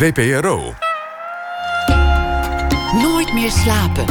[0.00, 0.74] VPRO.
[3.02, 4.04] Nooit meer slapen.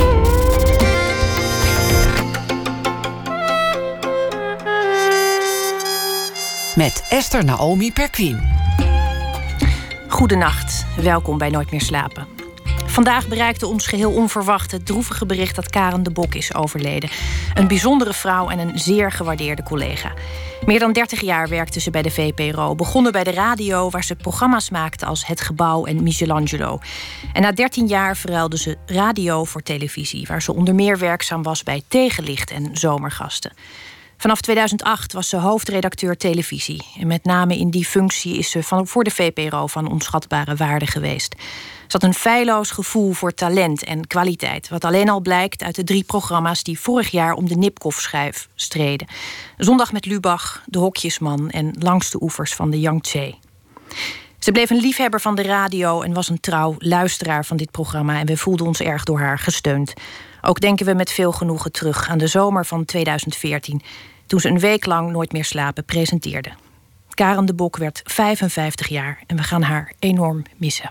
[6.76, 8.42] Met Esther Naomi Perquin.
[10.08, 12.28] Goedenacht, welkom bij Nooit meer slapen.
[12.86, 17.10] Vandaag bereikte ons geheel onverwacht het droevige bericht dat Karen de Bok is overleden.
[17.60, 20.14] Een bijzondere vrouw en een zeer gewaardeerde collega.
[20.66, 22.76] Meer dan 30 jaar werkte ze bij de VPRO.
[22.76, 26.80] Begonnen bij de radio, waar ze programma's maakte als Het Gebouw en Michelangelo.
[27.34, 31.64] En na 13 jaar verruilde ze radio voor televisie, waar ze onder meer werkzaam was
[31.64, 33.52] bij Tegenlicht en Zomergasten.
[34.20, 36.86] Vanaf 2008 was ze hoofdredacteur televisie.
[37.00, 41.36] En met name in die functie is ze voor de VPRO van onschatbare waarde geweest.
[41.88, 44.70] Ze had een feilloos gevoel voor talent en kwaliteit.
[44.70, 49.08] Wat alleen al blijkt uit de drie programma's die vorig jaar om de Nipkoff-schijf streden:
[49.58, 53.36] Zondag met Lubach, De Hokjesman en Langs de oevers van de Yangtze.
[54.40, 58.20] Ze bleef een liefhebber van de radio en was een trouw luisteraar van dit programma.
[58.20, 59.94] En we voelden ons erg door haar gesteund.
[60.42, 63.82] Ook denken we met veel genoegen terug aan de zomer van 2014,
[64.28, 66.52] toen ze een week lang nooit meer slapen presenteerde.
[67.10, 70.90] Karen de Bok werd 55 jaar en we gaan haar enorm missen.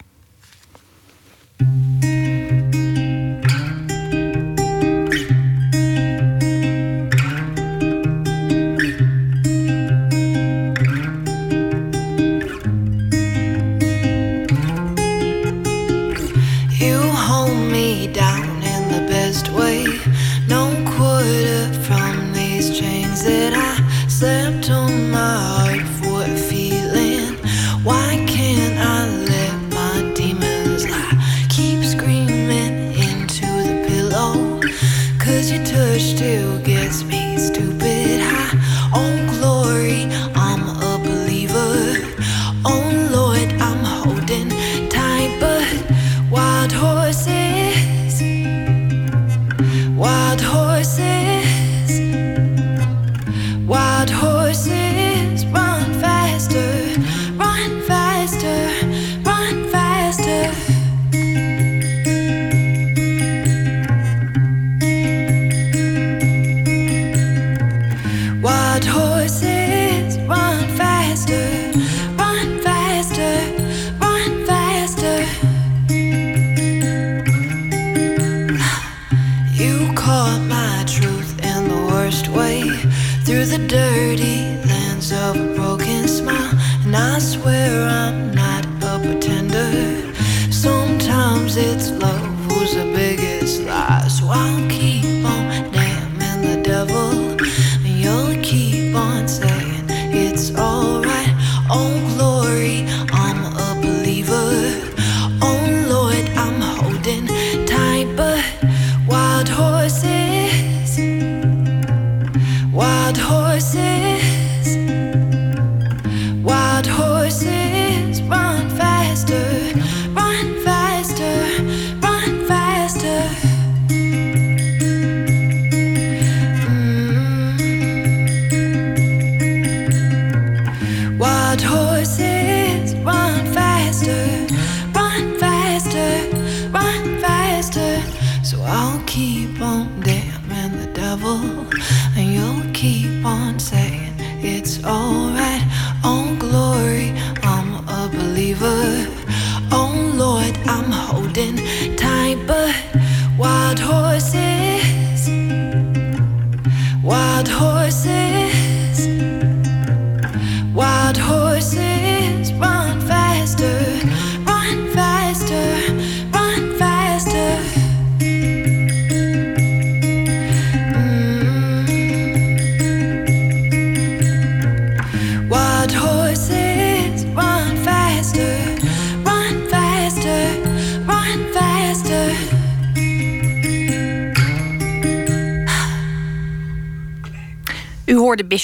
[87.19, 88.38] De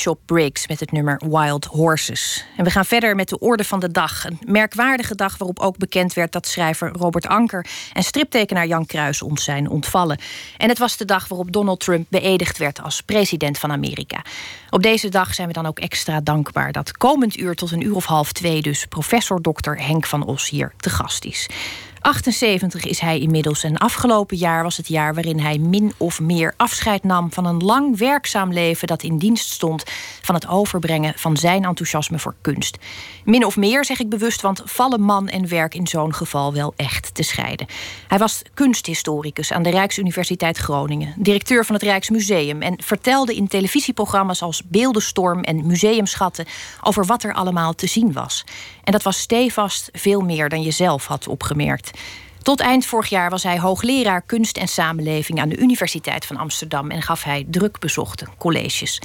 [0.05, 2.45] Bishop Briggs met het nummer Wild Horses.
[2.57, 4.25] En we gaan verder met de orde van de dag.
[4.25, 9.23] Een merkwaardige dag waarop ook bekend werd dat schrijver Robert Anker en striptekenaar Jan Kruis
[9.23, 10.19] ons zijn ontvallen.
[10.57, 14.23] En het was de dag waarop Donald Trump beëdigd werd als president van Amerika.
[14.71, 17.95] Op deze dag zijn we dan ook extra dankbaar dat komend uur tot een uur
[17.95, 19.73] of half twee dus professor Dr.
[19.73, 21.49] Henk van Os hier te gast is.
[22.05, 26.55] 78 is hij inmiddels en afgelopen jaar was het jaar waarin hij min of meer
[26.57, 29.85] afscheid nam van een lang werkzaam leven dat in dienst stond
[30.23, 32.77] van het overbrengen van zijn enthousiasme voor kunst.
[33.25, 36.73] Min of meer zeg ik bewust, want vallen man en werk in zo'n geval wel
[36.77, 37.67] echt te scheiden.
[38.09, 44.43] Hij was kunsthistoricus aan de Rijksuniversiteit Groningen, directeur van het Rijksmuseum en vertelde in televisieprogramma's
[44.43, 46.47] als Beeldenstorm en Museumschatten
[46.83, 48.45] over wat er allemaal te zien was.
[48.85, 51.91] En dat was stevast veel meer dan je zelf had opgemerkt.
[52.43, 56.91] Tot eind vorig jaar was hij hoogleraar kunst en samenleving aan de Universiteit van Amsterdam
[56.91, 59.01] en gaf hij druk bezochte colleges.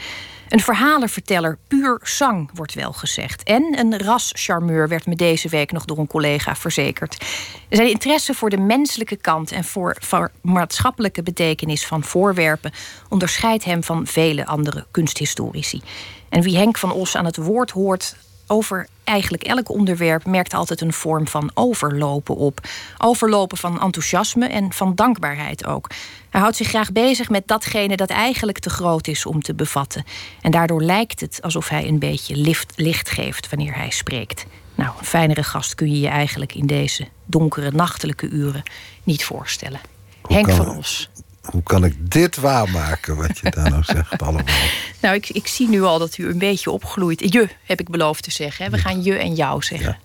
[0.49, 3.43] Een verhalenverteller puur zang, wordt wel gezegd.
[3.43, 7.25] En een rascharmeur werd me deze week nog door een collega verzekerd.
[7.69, 12.71] Zijn interesse voor de menselijke kant en voor, voor maatschappelijke betekenis van voorwerpen
[13.09, 15.81] onderscheidt hem van vele andere kunsthistorici.
[16.29, 18.15] En wie Henk van Os aan het woord hoort
[18.47, 22.59] over eigenlijk elk onderwerp merkt altijd een vorm van overlopen op.
[22.97, 25.89] Overlopen van enthousiasme en van dankbaarheid ook.
[26.29, 30.03] Hij houdt zich graag bezig met datgene dat eigenlijk te groot is om te bevatten.
[30.41, 34.45] En daardoor lijkt het alsof hij een beetje licht, licht geeft wanneer hij spreekt.
[34.75, 38.63] Nou, een fijnere gast kun je je eigenlijk in deze donkere nachtelijke uren
[39.03, 39.79] niet voorstellen.
[40.27, 41.09] Henk van Os
[41.51, 44.55] hoe kan ik dit waarmaken, wat je daar nou zegt allemaal?
[45.01, 47.33] Nou, ik, ik zie nu al dat u een beetje opgloeit.
[47.33, 48.65] Je, heb ik beloofd te zeggen.
[48.65, 48.71] Hè?
[48.71, 49.97] We gaan je en jou zeggen.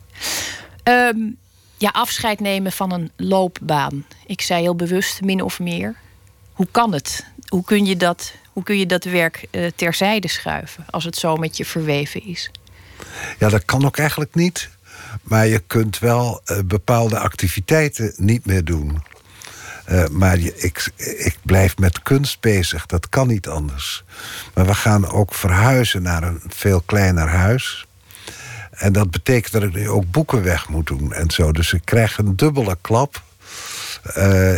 [0.82, 1.08] Ja.
[1.08, 1.19] Ehm,
[1.76, 4.05] ja, afscheid nemen van een loopbaan.
[4.26, 5.94] Ik zei heel bewust, min of meer.
[6.52, 7.26] Hoe kan het?
[7.49, 10.85] Hoe kun je dat, hoe kun je dat werk uh, terzijde schuiven...
[10.91, 12.50] als het zo met je verweven is?
[13.38, 14.70] Ja, dat kan ook eigenlijk niet.
[15.23, 19.02] Maar je kunt wel uh, bepaalde activiteiten niet meer doen.
[19.89, 24.05] Uh, maar ik, ik blijf met kunst bezig, dat kan niet anders.
[24.55, 27.87] Maar we gaan ook verhuizen naar een veel kleiner huis.
[28.71, 31.53] En dat betekent dat ik nu ook boeken weg moet doen en zo.
[31.53, 33.23] Dus ik krijg een dubbele klap.
[34.17, 34.53] Uh,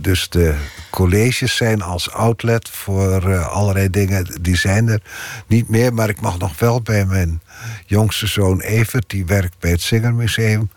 [0.00, 0.54] dus de
[0.90, 4.38] colleges zijn als outlet voor uh, allerlei dingen.
[4.40, 5.02] Die zijn er
[5.46, 7.42] niet meer, maar ik mag nog wel bij mijn
[7.86, 9.10] jongste zoon Evert...
[9.10, 10.70] die werkt bij het Zingermuseum...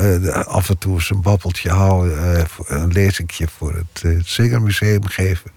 [0.00, 2.46] Uh, af en toe een babbeltje houden...
[2.66, 5.50] een lezingje voor het, het Zingermuseum geven.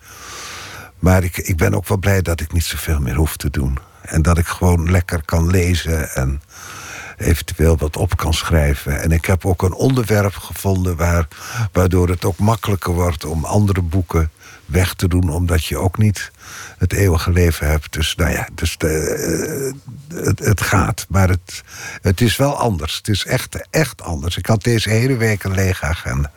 [0.99, 3.77] Maar ik, ik ben ook wel blij dat ik niet zoveel meer hoef te doen.
[4.01, 6.41] En dat ik gewoon lekker kan lezen en
[7.19, 9.01] eventueel wat op kan schrijven.
[9.01, 11.27] En ik heb ook een onderwerp gevonden waar,
[11.71, 14.31] waardoor het ook makkelijker wordt om andere boeken
[14.65, 16.31] weg te doen, omdat je ook niet
[16.77, 17.93] het eeuwige leven hebt.
[17.93, 18.89] Dus nou ja, dus eh,
[20.07, 21.05] het, het, gaat.
[21.09, 21.63] Maar het,
[22.01, 22.97] het is wel anders.
[22.97, 24.37] Het is echt, echt anders.
[24.37, 26.31] Ik had deze hele week een lege agenda.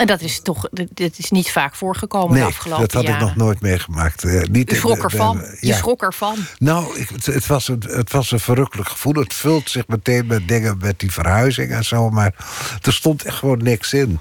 [0.00, 3.04] En dat is toch dit is niet vaak voorgekomen nee, de afgelopen jaren.
[3.04, 4.24] dat had ik nog nooit meegemaakt.
[4.24, 5.36] Uh, niet U schrok ervan?
[5.38, 6.36] De, Je schrok ervan?
[6.58, 9.14] Nou, ik, het, was een, het was een verrukkelijk gevoel.
[9.14, 12.10] Het vult zich meteen met dingen met die verhuizing en zo.
[12.10, 12.34] Maar
[12.82, 14.18] er stond echt gewoon niks in.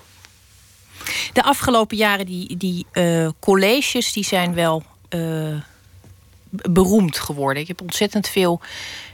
[1.33, 4.83] De afgelopen jaren, die, die uh, colleges, die zijn wel...
[5.09, 5.55] Uh,
[6.51, 7.61] beroemd geworden.
[7.61, 8.61] Ik heb ontzettend veel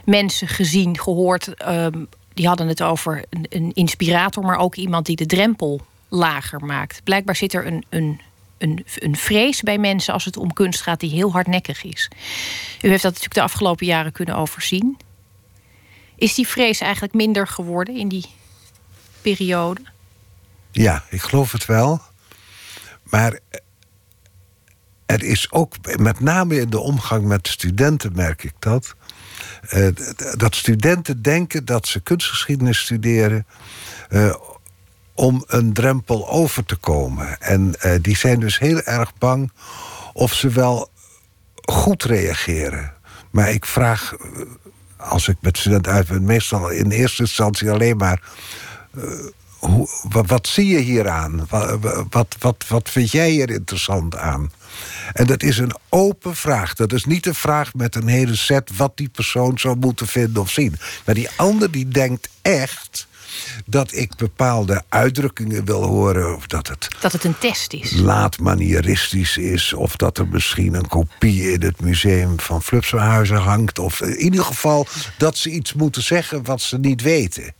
[0.04, 1.48] mensen gezien, gehoord.
[1.68, 1.86] Uh,
[2.34, 7.04] die hadden het over een, een inspirator, maar ook iemand die de drempel lager maakt.
[7.04, 8.20] Blijkbaar zit er een, een,
[8.58, 12.10] een, een vrees bij mensen als het om kunst gaat die heel hardnekkig is.
[12.80, 14.96] U heeft dat natuurlijk de afgelopen jaren kunnen overzien.
[16.16, 18.26] Is die vrees eigenlijk minder geworden in die
[19.20, 19.80] periode?
[20.70, 22.00] Ja, ik geloof het wel.
[23.02, 23.38] Maar
[25.06, 28.94] er is ook, met name in de omgang met studenten merk ik dat.
[29.72, 29.88] Uh,
[30.36, 33.46] dat studenten denken dat ze kunstgeschiedenis studeren.
[35.16, 37.40] Om een drempel over te komen.
[37.40, 39.52] En uh, die zijn dus heel erg bang
[40.12, 40.90] of ze wel
[41.64, 42.92] goed reageren.
[43.30, 44.14] Maar ik vraag,
[44.96, 48.22] als ik met studenten uit ben, meestal in eerste instantie alleen maar.
[49.58, 49.88] Hoe,
[50.26, 51.46] wat, zie je hier aan?
[51.48, 54.50] Wat, wat, wat, vind jij hier interessant aan?
[55.12, 56.74] En dat is een open vraag.
[56.74, 60.42] Dat is niet een vraag met een hele set wat die persoon zou moeten vinden
[60.42, 60.76] of zien.
[61.04, 63.06] Maar die ander die denkt echt
[63.66, 66.36] dat ik bepaalde uitdrukkingen wil horen.
[66.36, 67.92] Of dat het, dat het een test is.
[67.92, 69.72] Laat manieristisch is.
[69.72, 73.78] Of dat er misschien een kopie in het museum van Flupshuizen hangt.
[73.78, 74.86] Of in ieder geval
[75.18, 77.54] dat ze iets moeten zeggen wat ze niet weten.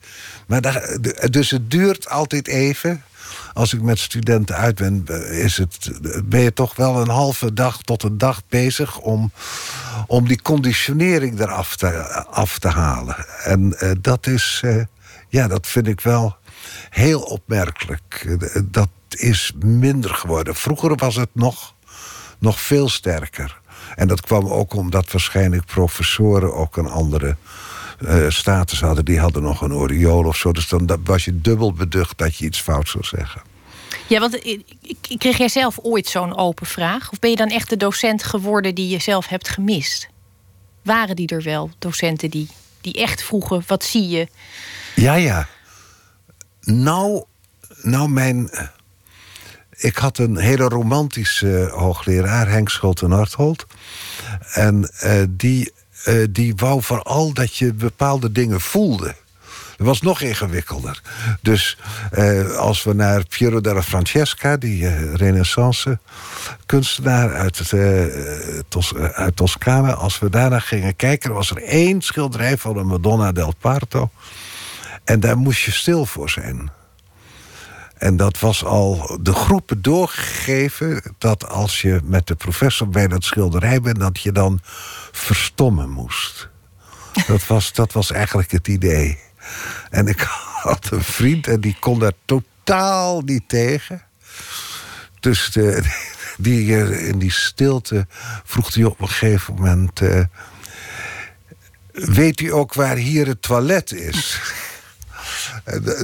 [0.47, 0.99] Maar daar,
[1.31, 3.05] dus het duurt altijd even
[3.53, 5.91] als ik met studenten uit ben, is het,
[6.25, 9.33] ben je toch wel een halve dag tot een dag bezig om,
[10.07, 11.89] om die conditionering eraf te,
[12.31, 13.27] af te halen.
[13.45, 14.63] En uh, dat is.
[14.65, 14.83] Uh,
[15.37, 16.37] ja, dat vind ik wel
[16.91, 18.37] heel opmerkelijk.
[18.65, 20.55] Dat is minder geworden.
[20.55, 21.75] Vroeger was het nog,
[22.39, 23.61] nog veel sterker.
[23.95, 27.37] En dat kwam ook omdat waarschijnlijk professoren ook een andere
[28.01, 30.53] uh, status hadden, die hadden nog een oriool of zo.
[30.53, 33.43] Dus dan was je dubbel beducht dat je iets fout zou zeggen.
[34.09, 34.39] Ja, want
[35.19, 37.11] kreeg jij zelf ooit zo'n open vraag?
[37.11, 40.09] Of ben je dan echt de docent geworden die je zelf hebt gemist?
[40.83, 42.49] Waren die er wel, docenten die,
[42.81, 44.29] die echt vroegen: wat zie je?
[44.97, 45.47] Ja, ja.
[46.61, 47.25] Nou,
[47.83, 48.51] nou mijn.
[49.77, 53.67] Ik had een hele romantische hoogleraar, Henk Schulte-Nordholt.
[54.53, 55.73] En uh, die,
[56.31, 59.15] die wou vooral dat je bepaalde dingen voelde.
[59.77, 61.01] Dat was nog ingewikkelder.
[61.41, 61.79] Dus
[62.11, 65.99] eh, als we naar Piero della Francesca, die uh, renaissance
[66.67, 68.05] kunstenaar uit, uh,
[68.69, 73.33] Tos uit Toscane, als we daarna gingen kijken, was er één schilderij van de Madonna
[73.33, 74.11] del Parto.
[75.07, 76.71] En daar moest je stil voor zijn.
[77.97, 83.25] En dat was al de groepen doorgegeven dat als je met de professor bij dat
[83.25, 84.61] schilderij bent, dat je dan
[85.13, 86.49] verstommen moest.
[87.27, 89.19] Dat was, dat was eigenlijk het idee.
[89.91, 90.21] En ik
[90.63, 94.03] had een vriend en die kon daar totaal niet tegen.
[95.21, 95.57] Dus
[96.37, 98.07] die, eh, in die stilte
[98.45, 100.01] vroeg hij op een gegeven moment...
[100.01, 100.25] Uh,
[101.93, 104.41] weet u ook waar hier het toilet is?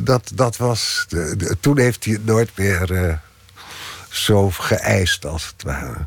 [0.03, 1.05] Dat, dat was...
[1.09, 3.15] De, toen heeft hij het nooit meer uh,
[4.11, 6.05] zo geëist, als het ware.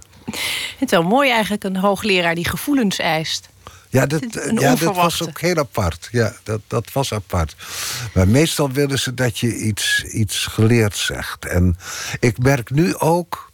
[0.77, 3.50] Het is wel mooi eigenlijk, een hoogleraar die gevoelens eist.
[3.89, 4.24] Ja, dat,
[4.59, 6.07] ja, dat was ook heel apart.
[6.12, 7.55] Ja, dat, dat was apart.
[8.13, 11.45] Maar meestal willen ze dat je iets, iets geleerd zegt.
[11.45, 11.77] En
[12.19, 13.51] ik merk nu ook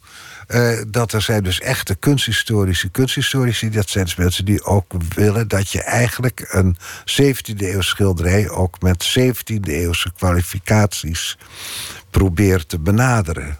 [0.52, 3.70] uh, dat er zijn dus echte kunsthistorische kunsthistorici.
[3.70, 6.76] Dat zijn dus mensen die ook willen dat je eigenlijk een
[7.22, 11.38] 17e eeuw schilderij ook met 17e eeuwse kwalificaties
[12.10, 13.58] probeert te benaderen.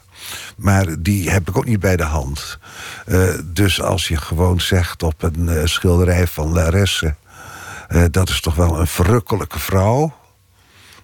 [0.57, 2.59] Maar die heb ik ook niet bij de hand.
[3.07, 7.15] Uh, dus als je gewoon zegt op een uh, schilderij van Laresse...
[8.11, 10.15] Dat is toch wel een verrukkelijke vrouw...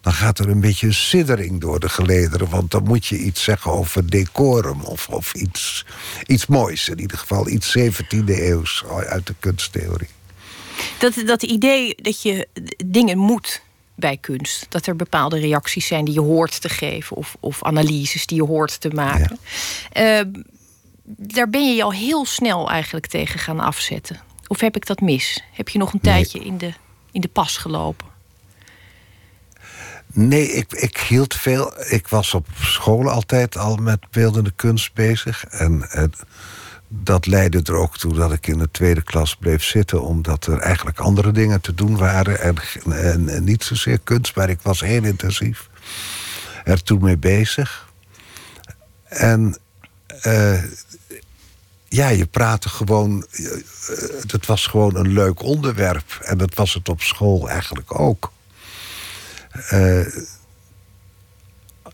[0.09, 2.49] dan gaat er een beetje een siddering door de gelederen...
[2.49, 5.85] want dan moet je iets zeggen over decorum of, of iets,
[6.27, 6.89] iets moois.
[6.89, 10.09] In ieder geval iets 17e eeuws uit de kunsttheorie.
[10.99, 12.49] Dat, dat idee dat je
[12.87, 13.63] dingen moet
[13.95, 14.67] bij kunst.
[14.69, 18.45] Dat er bepaalde reacties zijn die je hoort te geven, of, of analyses die je
[18.45, 19.39] hoort te maken.
[19.93, 20.21] Ja.
[20.21, 20.33] Uh,
[21.05, 24.21] daar ben je je al heel snel eigenlijk tegen gaan afzetten.
[24.47, 25.43] Of heb ik dat mis?
[25.53, 26.13] Heb je nog een nee.
[26.13, 26.73] tijdje in de,
[27.13, 28.07] in de pas gelopen?
[30.13, 31.73] Nee, ik, ik hield veel.
[31.89, 35.45] Ik was op school altijd al met beeldende kunst bezig.
[35.45, 36.13] En, en
[36.89, 40.59] dat leidde er ook toe dat ik in de tweede klas bleef zitten, omdat er
[40.59, 42.41] eigenlijk andere dingen te doen waren.
[42.41, 42.57] En,
[43.29, 45.69] en, niet zozeer kunst, maar ik was heel intensief
[46.65, 47.89] er toen mee bezig.
[49.05, 49.59] En
[50.27, 50.63] uh,
[51.89, 53.27] ja, je praatte gewoon.
[54.27, 56.19] Het was gewoon een leuk onderwerp.
[56.23, 58.33] En dat was het op school eigenlijk ook.
[59.73, 60.07] Uh,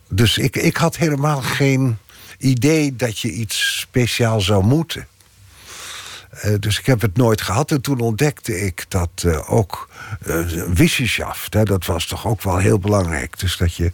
[0.08, 1.99] dus ik, ik had helemaal geen
[2.38, 5.06] idee dat je iets speciaal zou moeten.
[6.44, 7.70] Uh, dus ik heb het nooit gehad.
[7.70, 9.88] En toen ontdekte ik dat uh, ook
[10.26, 10.36] uh,
[10.74, 13.38] wissenschaft, hè, dat was toch ook wel heel belangrijk.
[13.38, 13.92] Dus dat je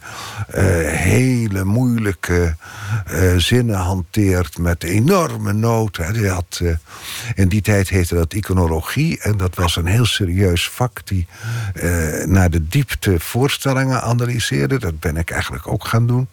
[0.86, 2.56] hele moeilijke
[3.36, 6.04] zinnen hanteert met enorme noten.
[6.04, 6.28] Hè.
[6.28, 6.60] Had,
[7.34, 9.20] in die tijd heette dat iconologie.
[9.20, 11.26] En dat was een heel serieus vak die
[12.24, 14.78] naar de diepte voorstellingen analyseerde.
[14.78, 16.28] Dat ben ik eigenlijk ook gaan doen.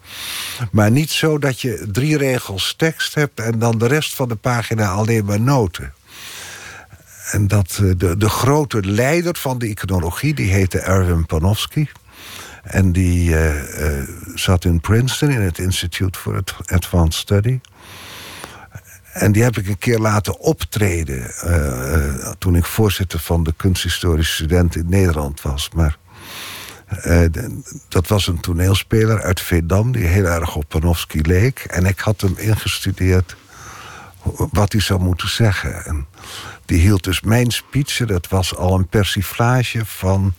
[0.70, 4.36] Maar niet zo dat je drie regels tekst hebt en dan de rest van de
[4.36, 5.92] pagina alleen maar noten.
[7.30, 11.86] En dat eh, de, de grote leider van de iconologie, die heette Erwin Panofsky.
[12.62, 17.60] En die uh, uh, zat in Princeton in het Institute for Advanced Study.
[19.12, 21.30] En die heb ik een keer laten optreden.
[22.38, 25.70] Toen ik voorzitter van de kunsthistorische studenten in Nederland was.
[25.74, 25.96] Maar
[27.88, 31.58] dat was een toneelspeler uit Veendam die heel erg op Panofsky leek.
[31.58, 33.36] En ik had hem ingestudeerd
[34.50, 35.84] wat hij zou moeten zeggen.
[35.84, 36.06] En
[36.68, 37.96] die hield dus mijn speech.
[37.96, 40.34] Dat was al een persiflage van.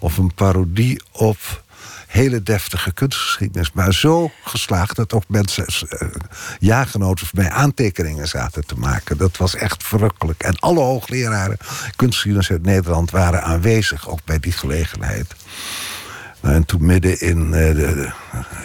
[0.00, 1.62] of een parodie op
[2.06, 3.72] hele deftige kunstgeschiedenis.
[3.72, 6.08] Maar zo geslaagd dat ook mensen, uh,
[6.58, 9.16] jaargenoten mij aantekeningen zaten te maken.
[9.16, 10.42] Dat was echt verrukkelijk.
[10.42, 11.56] En alle hoogleraren
[11.96, 15.34] kunstgeschiedenis uit Nederland waren aanwezig, ook bij die gelegenheid.
[16.40, 18.12] Nou, en toen midden in de,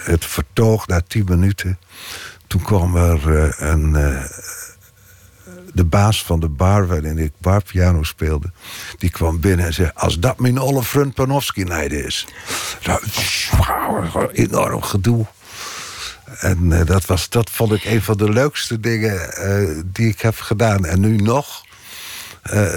[0.03, 1.77] het vertoog, na tien minuten,
[2.47, 3.95] toen kwam er uh, een
[5.73, 8.51] de baas van de bar waarin ik barpiano speelde...
[8.97, 9.91] die kwam binnen en zei...
[9.93, 12.27] als dat mijn olle vriend Panofsky-nijd is.
[12.85, 13.01] Nou,
[14.33, 15.25] enorm gedoe.
[16.39, 20.21] En uh, dat, was, dat vond ik een van de leukste dingen uh, die ik
[20.21, 20.85] heb gedaan.
[20.85, 21.65] En nu nog.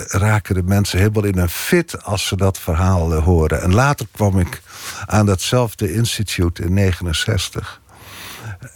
[0.06, 3.62] raken de mensen helemaal in een fit als ze dat verhaal horen.
[3.62, 4.62] En later kwam ik
[5.06, 7.80] aan datzelfde instituut in 69.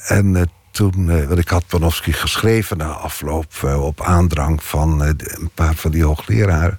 [0.07, 5.91] En toen, want ik had Panofsky geschreven na afloop op aandrang van een paar van
[5.91, 6.79] die hoogleraren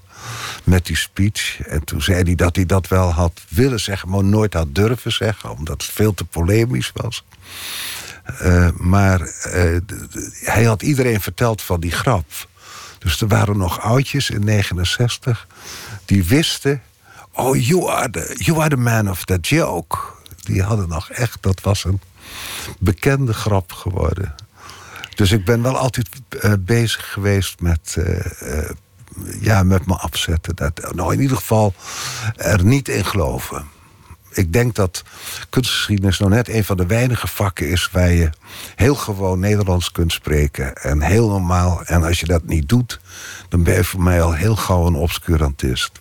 [0.63, 1.61] met die speech.
[1.61, 5.11] En toen zei hij dat hij dat wel had willen zeggen, maar nooit had durven
[5.11, 7.25] zeggen, omdat het veel te polemisch was.
[8.77, 9.19] Maar
[10.43, 12.47] hij had iedereen verteld van die grap.
[12.99, 15.47] Dus er waren nog oudjes in 69
[16.05, 16.81] die wisten...
[17.31, 19.97] oh, you are the, you are the man of that joke.
[20.43, 21.99] Die hadden nog echt, dat was een
[22.79, 24.35] bekende grap geworden.
[25.15, 27.97] Dus ik ben wel altijd uh, bezig geweest met
[29.39, 30.55] ja, met me afzetten.
[30.55, 31.73] Dat, nou, in ieder geval
[32.35, 33.65] er niet in geloven.
[34.31, 35.03] Ik denk dat
[35.49, 38.29] kunstgeschiedenis nog net een van de weinige vakken is waar je
[38.75, 40.75] heel gewoon Nederlands kunt spreken.
[40.75, 41.83] En heel normaal.
[41.83, 42.99] En als je dat niet doet,
[43.49, 45.91] dan ben je voor mij al heel gauw een obscurantist.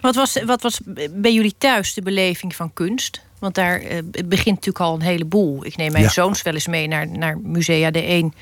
[0.00, 3.20] Wat was, wat was bij jullie thuis de beleving van kunst?
[3.44, 5.64] Want daar eh, begint natuurlijk al een heleboel.
[5.64, 8.34] Ik neem mijn zoons wel eens mee naar, naar Musea de 1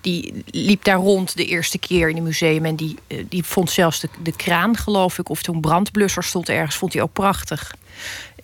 [0.00, 2.64] die liep daar rond de eerste keer in het museum.
[2.64, 5.28] En die, eh, die vond zelfs de, de kraan, geloof ik.
[5.28, 7.74] Of toen brandblusser stond ergens, vond hij ook prachtig.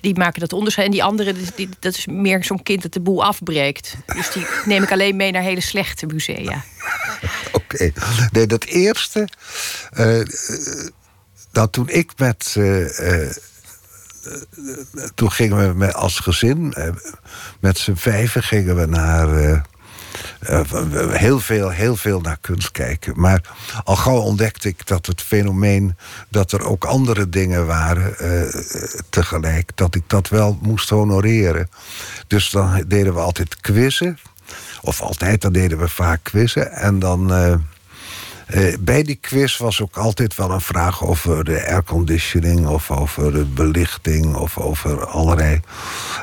[0.00, 0.87] Die maken dat onderscheid.
[0.87, 3.97] En die andere, die, dat is meer zo'n kind dat de boel afbreekt.
[4.07, 6.65] Dus die neem ik alleen mee naar hele slechte musea.
[7.53, 7.93] Oké.
[8.33, 9.29] Nee, dat eerste...
[9.99, 10.21] Uh,
[11.53, 12.55] dat toen ik met...
[12.59, 13.31] Uh,
[15.14, 16.75] toen gingen we met, als gezin,
[17.61, 19.61] met z'n vijven gingen we naar uh,
[21.11, 23.21] heel, veel, heel veel naar kunst kijken.
[23.21, 23.40] Maar
[23.85, 25.97] al gauw ontdekte ik dat het fenomeen
[26.28, 28.14] dat er ook andere dingen waren
[29.11, 31.68] tegelijk, dat ik dat wel moest honoreren.
[32.26, 34.18] Dus dan deden we altijd quizzen.
[34.80, 36.73] Of altijd, dan deden we vaak quizzen.
[36.73, 37.30] En dan.
[38.81, 43.45] Bij die quiz was ook altijd wel een vraag over de airconditioning of over de
[43.45, 45.61] belichting of over allerlei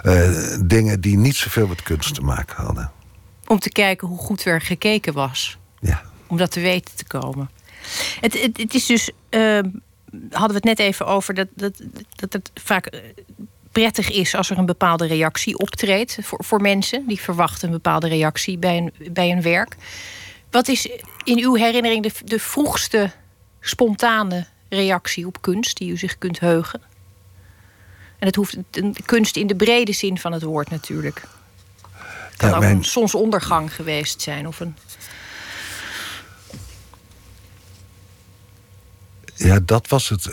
[0.04, 0.30] uh,
[0.66, 2.92] dingen die niet zoveel met kunst te maken hadden
[3.54, 5.58] om te kijken hoe goed er gekeken was.
[5.80, 6.02] Ja.
[6.28, 7.50] Om dat te weten te komen.
[8.20, 9.60] Het, het, het is dus, uh,
[10.30, 11.82] hadden we het net even over, dat, dat,
[12.16, 13.00] dat het vaak eh,
[13.72, 18.08] prettig is als er een bepaalde reactie optreedt voor, voor mensen die verwachten een bepaalde
[18.08, 19.76] reactie bij een, bij een werk.
[20.52, 20.90] Wat is
[21.24, 23.12] in uw herinnering de, de vroegste
[23.60, 26.82] spontane reactie op kunst die u zich kunt heugen?
[28.20, 31.22] En het hoeft een kunst in de brede zin van het woord natuurlijk.
[31.94, 32.76] Het kan ook mijn...
[32.76, 34.48] een zonsondergang geweest zijn.
[34.48, 34.76] Of een...
[39.36, 40.30] Ja, dat was het.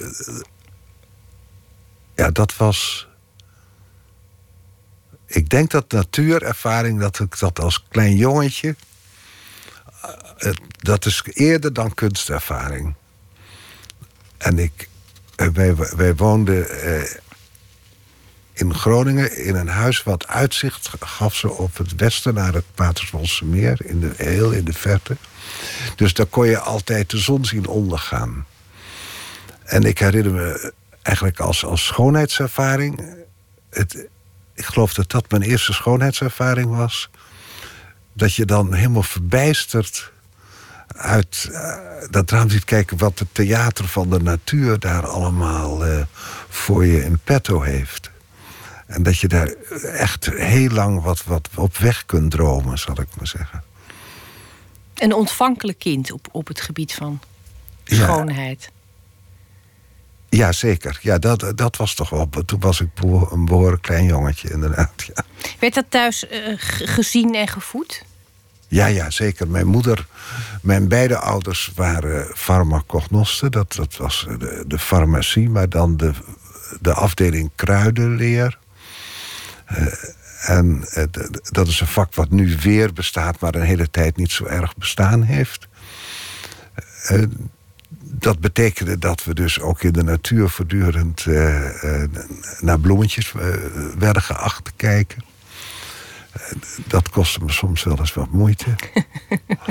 [2.14, 3.08] Ja, dat was.
[5.26, 8.76] Ik denk dat natuurervaring, dat ik dat als klein jongetje.
[10.00, 12.94] Eh, dat is eerder dan kunstervaring.
[14.38, 14.88] En ik.
[15.36, 17.10] Eh, wij, wij woonden eh,
[18.52, 23.44] in Groningen in een huis wat uitzicht gaf ze op het westen naar het Paterswoldse
[23.44, 25.16] meer, in de, heel in de verte.
[25.96, 28.46] Dus daar kon je altijd de zon zien ondergaan.
[29.62, 33.14] En ik herinner me eigenlijk als, als schoonheidservaring.
[33.70, 34.06] Het,
[34.54, 37.10] ik geloof dat dat mijn eerste schoonheidservaring was.
[38.20, 40.12] Dat je dan helemaal verbijsterd
[40.86, 41.74] uit uh,
[42.10, 46.00] dat raam ziet kijken wat het theater van de natuur daar allemaal uh,
[46.48, 48.10] voor je in petto heeft.
[48.86, 49.48] En dat je daar
[49.82, 53.62] echt heel lang wat, wat op weg kunt dromen, zal ik maar zeggen.
[54.94, 57.20] Een ontvankelijk kind op, op het gebied van
[57.84, 58.70] schoonheid.
[60.28, 60.98] Ja, zeker.
[61.02, 62.28] Ja, dat, dat was toch wel.
[62.46, 62.88] Toen was ik
[63.30, 64.92] een behoorlijk klein jongetje, inderdaad.
[65.14, 65.24] Ja.
[65.58, 68.08] Werd dat thuis uh, gezien en gevoed?
[68.70, 69.48] Ja, ja, zeker.
[69.48, 70.06] Mijn moeder,
[70.62, 73.50] mijn beide ouders waren farmacognosten.
[73.50, 76.12] Dat, dat was de, de farmacie, maar dan de,
[76.80, 78.58] de afdeling kruidenleer.
[79.64, 79.86] Eh,
[80.46, 81.04] en eh,
[81.42, 84.76] dat is een vak wat nu weer bestaat, maar een hele tijd niet zo erg
[84.76, 85.68] bestaan heeft.
[87.02, 87.22] Eh,
[88.02, 91.26] dat betekende dat we dus ook in de natuur voortdurend
[92.60, 93.32] naar bloemetjes
[93.98, 95.29] werden geacht te kijken.
[96.86, 98.76] Dat kostte me soms wel eens wat moeite.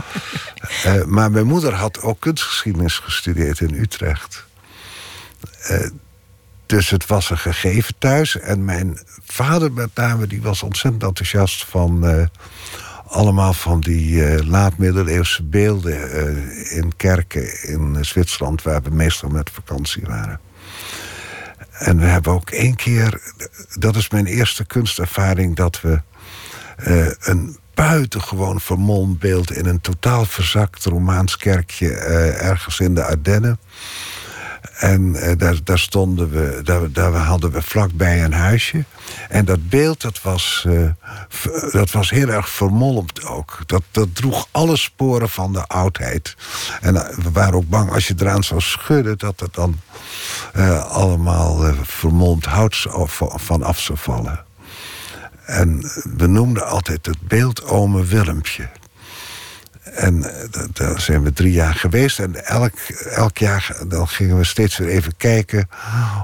[1.05, 4.45] maar mijn moeder had ook kunstgeschiedenis gestudeerd in Utrecht.
[6.65, 8.39] Dus het was een gegeven thuis.
[8.39, 12.05] En mijn vader met name, die was ontzettend enthousiast van...
[12.05, 12.25] Uh,
[13.05, 16.11] allemaal van die laat-middeleeuwse beelden
[16.69, 18.61] in kerken in Zwitserland...
[18.61, 20.39] waar we meestal met vakantie waren.
[21.71, 23.21] En we hebben ook één keer...
[23.77, 26.01] Dat is mijn eerste kunstervaring dat we
[27.19, 33.59] een buitengewoon vermolmd beeld in een totaal verzakt Romaans kerkje eh, ergens in de Ardennen.
[34.79, 38.83] En eh, daar, daar stonden we, daar, daar hadden we vlakbij een huisje.
[39.29, 40.89] En dat beeld, dat was, eh,
[41.71, 43.59] dat was heel erg vermolmd ook.
[43.65, 46.35] Dat, dat droeg alle sporen van de oudheid.
[46.81, 49.17] En eh, we waren ook bang als je eraan zou schudden...
[49.17, 49.79] dat het dan
[50.53, 52.85] eh, allemaal eh, vermolmd hout
[53.35, 54.47] van af zou vallen.
[55.49, 58.69] En we noemden altijd het beeld ome Willempje.
[59.83, 62.19] En eh, da- daar zijn we drie jaar geweest.
[62.19, 62.73] En elk,
[63.09, 65.69] elk jaar dan gingen we steeds weer even kijken...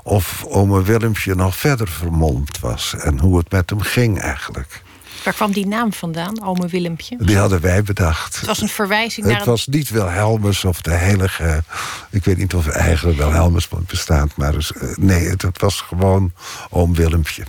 [0.04, 2.96] of ome Willempje nog verder vermolmd was.
[3.00, 4.84] En hoe het met hem ging eigenlijk.
[5.24, 7.18] Waar kwam die naam vandaan, ome Willempje?
[7.20, 8.36] Die hadden wij bedacht.
[8.36, 11.64] Het was een verwijzing naar Het was niet Wilhelmus of de heilige...
[12.10, 16.34] Ik weet niet of eigenlijk Wilhelmus bestaat, maar dus, eh, nee, het, het was gewoon
[16.70, 17.44] oom Willempje.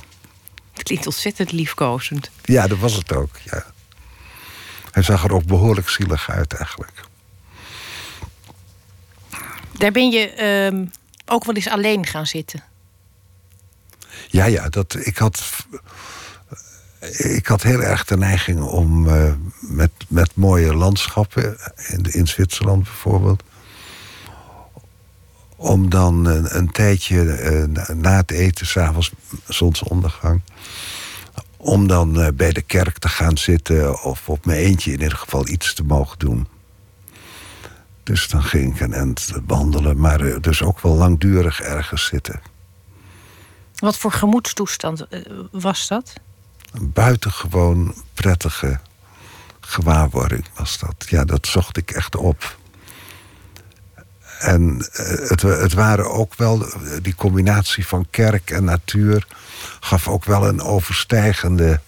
[0.76, 2.30] Het klinkt ontzettend liefkozend.
[2.42, 3.64] Ja, dat was het ook, ja.
[4.90, 7.00] Hij zag er ook behoorlijk zielig uit eigenlijk.
[9.72, 10.84] Daar ben je ehm,
[11.26, 12.62] ook wel eens alleen gaan zitten.
[14.28, 15.66] Ja, ja, dat, ik, had,
[17.16, 21.56] ik had heel erg de neiging om eh, met, met mooie landschappen,
[21.88, 23.42] in, in Zwitserland bijvoorbeeld,
[25.56, 29.12] om dan een, een tijdje eh, na, het eten, s'avonds
[29.48, 30.42] zonsondergang,
[31.56, 35.18] om dan eh, bij de kerk te gaan zitten of op mijn eentje in ieder
[35.18, 36.46] geval iets te mogen doen.
[38.02, 42.40] Dus dan ging ik een end wandelen, maar eh, dus ook wel langdurig ergens zitten.
[43.74, 45.06] Wat voor gemoedstoestand
[45.50, 46.12] was dat?
[46.72, 48.78] Een buitengewoon prettige
[49.60, 51.06] gewaarwording was dat.
[51.08, 52.55] Ja, dat zocht ik echt op.
[54.38, 56.66] En eh, het, het waren ook wel,
[57.02, 59.26] die combinatie van kerk en natuur
[59.80, 61.80] gaf ook wel een overstijgende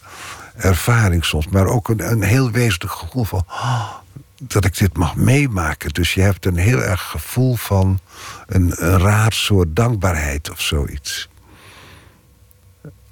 [0.57, 1.49] ervaring soms.
[1.49, 3.95] Maar ook een, een heel wezenlijk gevoel van "Oh,
[4.43, 5.91] dat ik dit mag meemaken.
[5.91, 8.01] Dus je hebt een heel erg gevoel van
[8.47, 11.29] een, een raar soort dankbaarheid of zoiets.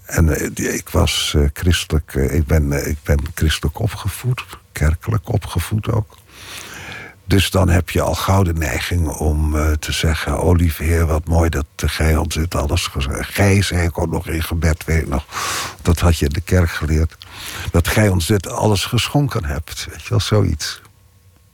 [0.04, 6.16] En eh, ik was eh, christelijk, ik, ben, ik ben christelijk opgevoed, kerkelijk opgevoed ook.
[7.26, 10.42] Dus dan heb je al gauw de neiging om eh, te zeggen...
[10.42, 13.34] oh lieve heer, wat mooi dat gij ons dit alles gezegd...
[13.34, 15.24] gij, zei ik ook nog in gebed, weet nog...
[15.82, 17.16] dat had je in de kerk geleerd...
[17.70, 19.86] dat gij ons dit alles geschonken hebt.
[19.90, 20.80] Weet je wel, zoiets.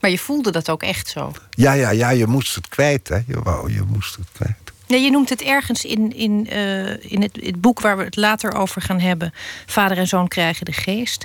[0.00, 1.32] Maar je voelde dat ook echt zo.
[1.50, 3.18] Ja, ja, ja, je moest het kwijt, hè.
[3.26, 4.56] Je, wou, je moest het kwijt.
[4.86, 8.16] Nee, je noemt het ergens in, in, eh, in het, het boek waar we het
[8.16, 9.32] later over gaan hebben.
[9.66, 11.24] Vader en zoon krijgen de geest.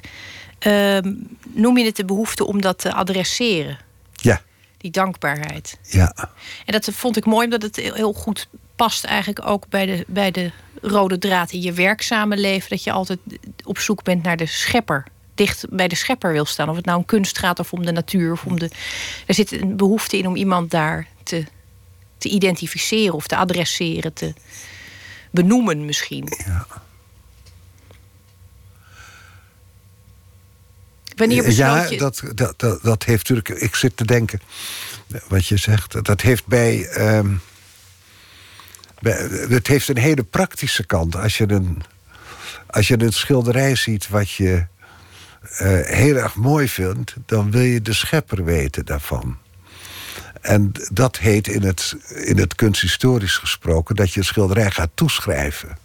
[0.59, 1.13] Ehm,
[1.53, 3.77] noem je het de behoefte om dat te adresseren?
[4.21, 4.41] Ja,
[4.77, 5.77] Die dankbaarheid.
[5.81, 6.13] ja.
[6.65, 10.31] En dat vond ik mooi, omdat het heel- goed past eigenlijk ook bij de, bij
[10.31, 10.51] de
[10.81, 12.69] rode draad in je werkzame leven.
[12.69, 13.19] Dat je altijd
[13.63, 15.05] op zoek bent naar de schepper.
[15.35, 16.69] Dicht bij de schepper wil staan.
[16.69, 18.31] Of het nou om kunst gaat of om de natuur.
[18.31, 18.69] Of om de...
[19.25, 21.43] Er zit een behoefte in om iemand daar te,
[22.17, 24.13] te identificeren of te adresseren.
[24.13, 24.33] Te
[25.31, 26.27] benoemen misschien.
[26.45, 26.67] Ja.
[31.17, 33.61] Wanneer besloot ja, dat, dat, dat, dat heeft natuurlijk.
[33.61, 34.41] Ik zit te denken.
[35.27, 36.05] Wat je zegt.
[36.05, 36.89] Dat heeft bij.
[38.99, 39.13] bij
[39.49, 41.15] het heeft een hele praktische kant.
[41.15, 41.83] Als je een,
[42.67, 44.65] als je een schilderij ziet wat je
[45.57, 49.37] eh, heel erg mooi vindt, dan wil je de schepper weten daarvan.
[50.41, 55.77] En dat heet in het, in het kunsthistorisch gesproken dat je een schilderij gaat toeschrijven.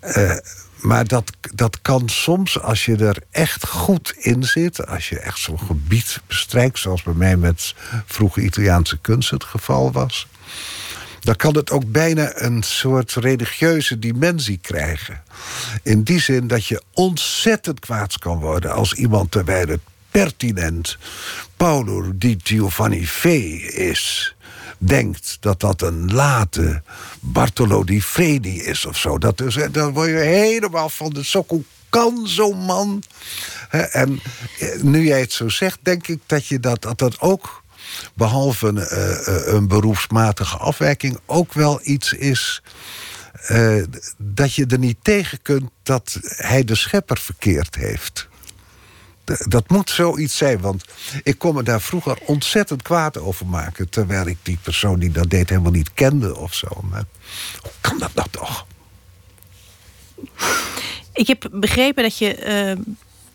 [0.00, 0.36] Eh,
[0.84, 4.86] maar dat, dat kan soms, als je er echt goed in zit...
[4.86, 6.78] als je echt zo'n gebied bestrijkt...
[6.78, 7.74] zoals bij mij met
[8.06, 10.26] vroege Italiaanse kunst het geval was...
[11.20, 15.22] dan kan het ook bijna een soort religieuze dimensie krijgen.
[15.82, 18.72] In die zin dat je ontzettend kwaad kan worden...
[18.72, 20.98] als iemand terwijl het pertinent
[21.56, 23.38] Paolo di Giovanni Fe
[23.72, 24.33] is
[24.86, 26.82] denkt dat dat een late
[27.20, 29.18] Bartolo di Freni is of zo.
[29.18, 31.50] Dat is, dan word je helemaal van de sok.
[31.50, 33.02] Hoe kan zo'n man?
[33.70, 34.20] En
[34.58, 37.62] eh, nu jij het zo zegt, denk ik dat je dat, dat, dat ook...
[38.14, 41.18] behalve een, eh, een beroepsmatige afwijking...
[41.26, 42.62] ook wel iets is...
[43.46, 43.82] eh,
[44.16, 48.28] dat je er niet tegen kunt dat hij de schepper verkeerd heeft.
[49.24, 50.84] Dat moet zoiets zijn, want
[51.22, 53.88] ik kon me daar vroeger ontzettend kwaad over maken.
[53.88, 56.68] Terwijl ik die persoon die dat deed helemaal niet kende of zo.
[56.90, 57.04] Maar
[57.62, 58.66] hoe kan dat nou toch?
[61.12, 62.76] Ik heb begrepen dat je eh,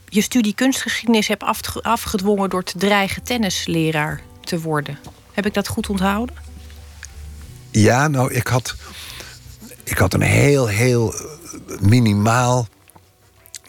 [0.10, 2.50] je studie kunstgeschiedenis hebt afge- afgedwongen...
[2.50, 5.00] door te dreigen tennisleraar te worden.
[5.32, 6.36] Heb ik dat goed onthouden?
[7.72, 8.76] Ja, nou, ik had,
[9.84, 11.14] ik had een heel, heel
[11.80, 12.68] minimaal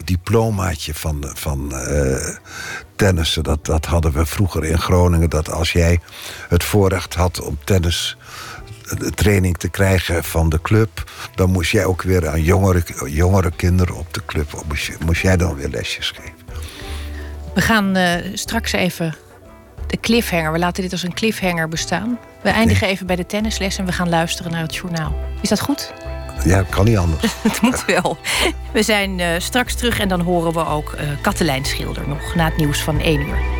[0.03, 2.27] diplomaatje van, van uh,
[2.95, 3.43] tennissen.
[3.43, 5.29] Dat, dat hadden we vroeger in Groningen.
[5.29, 5.99] Dat als jij
[6.49, 8.17] het voorrecht had om tennis
[9.15, 11.11] training te krijgen van de club...
[11.35, 14.63] dan moest jij ook weer aan jongere, jongere kinderen op de club...
[14.67, 16.33] Moest, moest jij dan weer lesjes geven.
[17.53, 19.15] We gaan uh, straks even
[19.87, 20.51] de cliffhanger.
[20.51, 22.19] We laten dit als een cliffhanger bestaan.
[22.43, 25.15] We eindigen even bij de tennisles en we gaan luisteren naar het journaal.
[25.41, 25.93] Is dat goed?
[26.43, 27.35] Ja, kan niet anders.
[27.41, 28.17] het moet wel.
[28.71, 32.45] We zijn uh, straks terug en dan horen we ook uh, Katelijn Schilder nog na
[32.45, 33.59] het nieuws van 1 uur.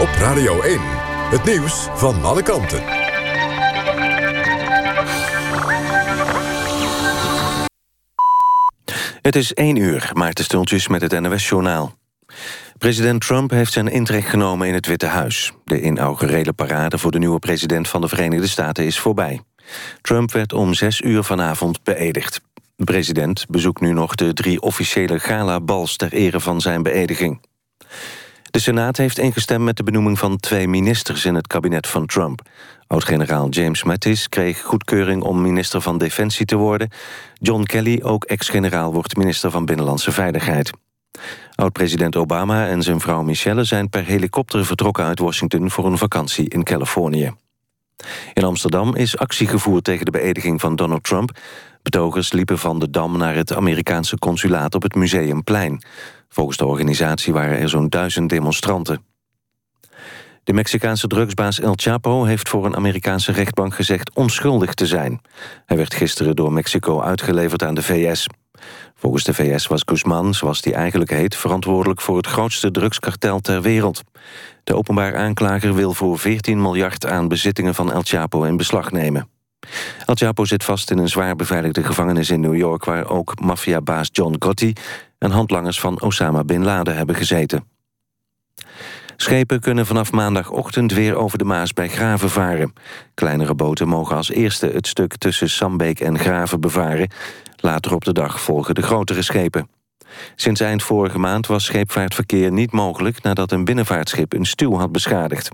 [0.00, 0.80] Op Radio 1,
[1.30, 3.05] het nieuws van alle kanten.
[9.26, 11.94] Het is 1 uur, Maarten Stultjes met het NOS-journaal.
[12.78, 15.52] President Trump heeft zijn intrek genomen in het Witte Huis.
[15.64, 19.40] De inaugurele parade voor de nieuwe president van de Verenigde Staten is voorbij.
[20.00, 22.40] Trump werd om 6 uur vanavond beëdigd.
[22.76, 25.96] De president bezoekt nu nog de drie officiële gala-bals...
[25.96, 27.40] ter ere van zijn beëdiging.
[28.50, 31.24] De Senaat heeft ingestemd met de benoeming van twee ministers...
[31.24, 32.40] in het kabinet van Trump.
[32.86, 36.90] Oud-generaal James Mattis kreeg goedkeuring om minister van Defensie te worden.
[37.34, 40.70] John Kelly, ook ex-generaal, wordt minister van Binnenlandse Veiligheid.
[41.54, 46.48] Oud-president Obama en zijn vrouw Michelle zijn per helikopter vertrokken uit Washington voor een vakantie
[46.48, 47.34] in Californië.
[48.34, 51.38] In Amsterdam is actie gevoerd tegen de beëdiging van Donald Trump.
[51.82, 55.82] Betogers liepen van de Dam naar het Amerikaanse consulaat op het Museumplein.
[56.28, 59.15] Volgens de organisatie waren er zo'n duizend demonstranten.
[60.46, 65.20] De Mexicaanse drugsbaas El Chapo heeft voor een Amerikaanse rechtbank gezegd onschuldig te zijn.
[65.64, 68.26] Hij werd gisteren door Mexico uitgeleverd aan de VS.
[68.94, 71.36] Volgens de VS was Guzman, zoals hij eigenlijk heet...
[71.36, 74.02] verantwoordelijk voor het grootste drugskartel ter wereld.
[74.64, 79.28] De openbaar aanklager wil voor 14 miljard aan bezittingen van El Chapo in beslag nemen.
[80.06, 82.84] El Chapo zit vast in een zwaar beveiligde gevangenis in New York...
[82.84, 84.72] waar ook maffiabaas John Gotti
[85.18, 87.64] en handlangers van Osama Bin Laden hebben gezeten.
[89.16, 92.72] Schepen kunnen vanaf maandagochtend weer over de Maas bij Graven varen.
[93.14, 97.10] Kleinere boten mogen als eerste het stuk tussen Sambeek en Graven bevaren.
[97.56, 99.68] Later op de dag volgen de grotere schepen.
[100.34, 103.22] Sinds eind vorige maand was scheepvaartverkeer niet mogelijk...
[103.22, 105.48] nadat een binnenvaartschip een stuw had beschadigd.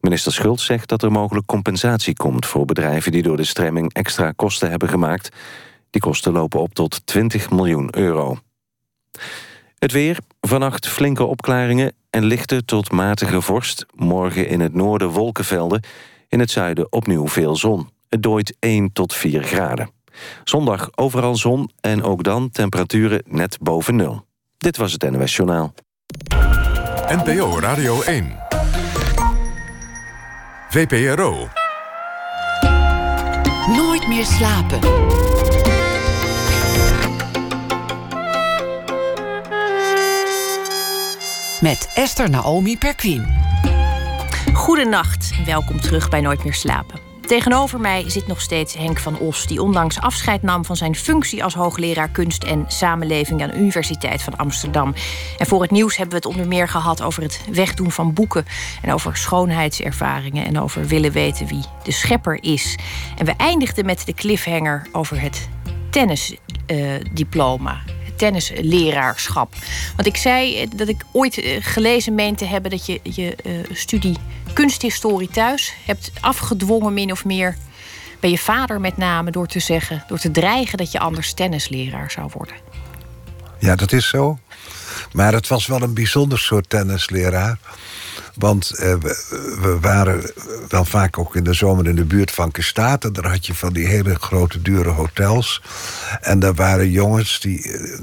[0.00, 2.46] Minister Schultz zegt dat er mogelijk compensatie komt...
[2.46, 5.28] voor bedrijven die door de stremming extra kosten hebben gemaakt.
[5.90, 8.38] Die kosten lopen op tot 20 miljoen euro.
[9.84, 13.86] Het weer, vannacht flinke opklaringen en lichte tot matige vorst.
[13.94, 15.82] Morgen in het noorden wolkenvelden,
[16.28, 17.88] in het zuiden opnieuw veel zon.
[18.08, 19.90] Het dooit 1 tot 4 graden.
[20.44, 24.26] Zondag overal zon en ook dan temperaturen net boven nul.
[24.56, 25.74] Dit was het NOS Journaal.
[27.08, 28.36] NPO Radio 1.
[30.68, 31.48] VPRO.
[33.76, 34.78] Nooit meer slapen.
[41.64, 43.26] Met Esther Naomi Perquin.
[44.52, 47.00] Goedenacht en welkom terug bij Nooit meer slapen.
[47.20, 51.44] Tegenover mij zit nog steeds Henk van Os, die onlangs afscheid nam van zijn functie
[51.44, 54.94] als hoogleraar kunst en samenleving aan de Universiteit van Amsterdam.
[55.38, 58.46] En voor het nieuws hebben we het onder meer gehad over het wegdoen van boeken
[58.82, 62.78] en over schoonheidservaringen en over willen weten wie de schepper is.
[63.16, 65.48] En we eindigden met de cliffhanger over het
[65.90, 67.80] tennisdiploma
[68.24, 69.54] tennisleraarschap.
[69.96, 73.36] Want ik zei eh, dat ik ooit eh, gelezen meen te hebben dat je je
[73.44, 74.16] uh, studie
[74.52, 77.56] kunsthistorie thuis hebt afgedwongen, min of meer.
[78.20, 82.10] Bij je vader met name door te zeggen, door te dreigen dat je anders tennisleraar
[82.10, 82.54] zou worden.
[83.58, 84.38] Ja, dat is zo.
[85.12, 87.58] Maar het was wel een bijzonder soort tennisleraar.
[88.34, 88.94] Want eh,
[89.60, 90.30] we, waren
[90.68, 93.12] wel vaak ook in de zomer in de buurt van Kestaten.
[93.12, 95.62] Daar had je van die hele grote, dure hotels.
[96.20, 97.98] En daar waren jongens die uh,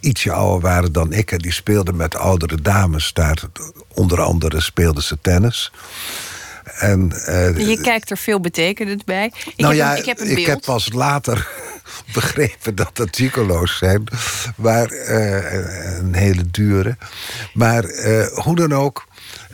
[0.00, 1.32] ietsje ouder waren dan ik.
[1.32, 3.42] En die speelden met oudere dames daar.
[3.88, 5.72] Onder andere speelden ze tennis.
[6.64, 9.26] En, uh, je kijkt er veel betekenend bij.
[9.26, 10.38] Ik nou heb ja, een, ik heb een beeld.
[10.38, 11.48] Ik heb pas later
[12.14, 14.04] begrepen dat dat gigolo's zijn.
[14.56, 16.96] Maar een hele dure.
[17.52, 17.84] Maar
[18.34, 19.06] hoe dan ook...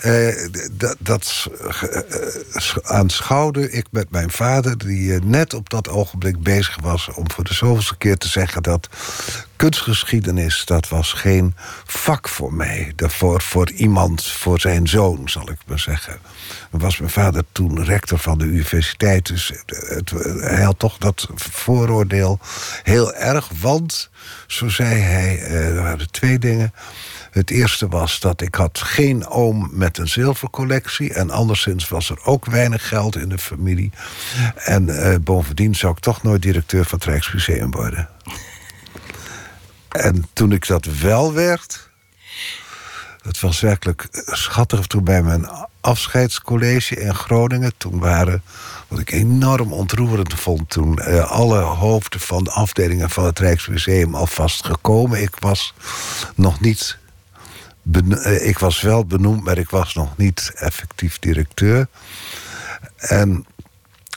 [0.05, 6.77] Uh, dat, dat uh, aanschouwde ik met mijn vader, die net op dat ogenblik bezig
[6.83, 8.89] was om voor de zoveelste keer te zeggen dat
[9.57, 12.93] kunstgeschiedenis, dat was geen vak voor mij.
[12.97, 16.19] Voor, voor iemand, voor zijn zoon, zal ik maar zeggen.
[16.71, 20.11] Was mijn vader toen rector van de universiteit, dus het,
[20.41, 22.39] hij had toch dat vooroordeel
[22.83, 24.11] heel erg, want
[24.47, 26.73] Zo zei hij, eh, er waren twee dingen.
[27.31, 31.13] Het eerste was dat ik had geen oom met een zilvercollectie...
[31.13, 33.93] en anderszins was er ook weinig geld in de familie.
[34.55, 38.09] En eh, bovendien zou ik toch nooit directeur van het Rijksmuseum worden.
[39.89, 41.89] En toen ik dat wel werd...
[43.23, 45.49] Het was werkelijk schattig toen bij mijn
[45.81, 47.73] afscheidscollege in Groningen.
[47.77, 48.43] Toen waren,
[48.89, 50.71] wat ik enorm ontroerend vond...
[50.71, 55.23] toen eh, alle hoofden van de afdelingen van het Rijksmuseum alvast gekomen.
[55.23, 55.75] Ik was
[56.35, 56.99] nog niet...
[57.83, 61.87] eh, ik was wel benoemd, maar ik was nog niet effectief directeur.
[62.97, 63.47] En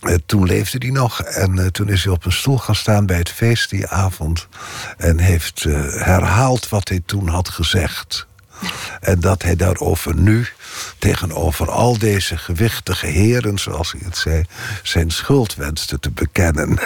[0.02, 3.06] eh, toen leefde hij nog en eh, toen is hij op een stoel gaan staan
[3.06, 4.48] bij het feest die avond.
[4.98, 8.28] En heeft herhaald wat hij toen had gezegd.
[9.02, 10.48] En dat hij daarover nu,
[10.98, 14.46] tegenover al deze gewichtige heren, zoals hij het zei,
[14.84, 16.80] zijn schuld wenste te bekennen.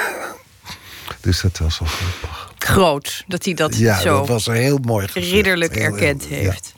[1.22, 2.47] Dus dat was wel grappig.
[2.58, 5.32] Groot dat hij dat Ja, zo dat was heel mooi gezegd.
[5.32, 6.50] ridderlijk Heel, erkend heel- ja.
[6.50, 6.76] heeft.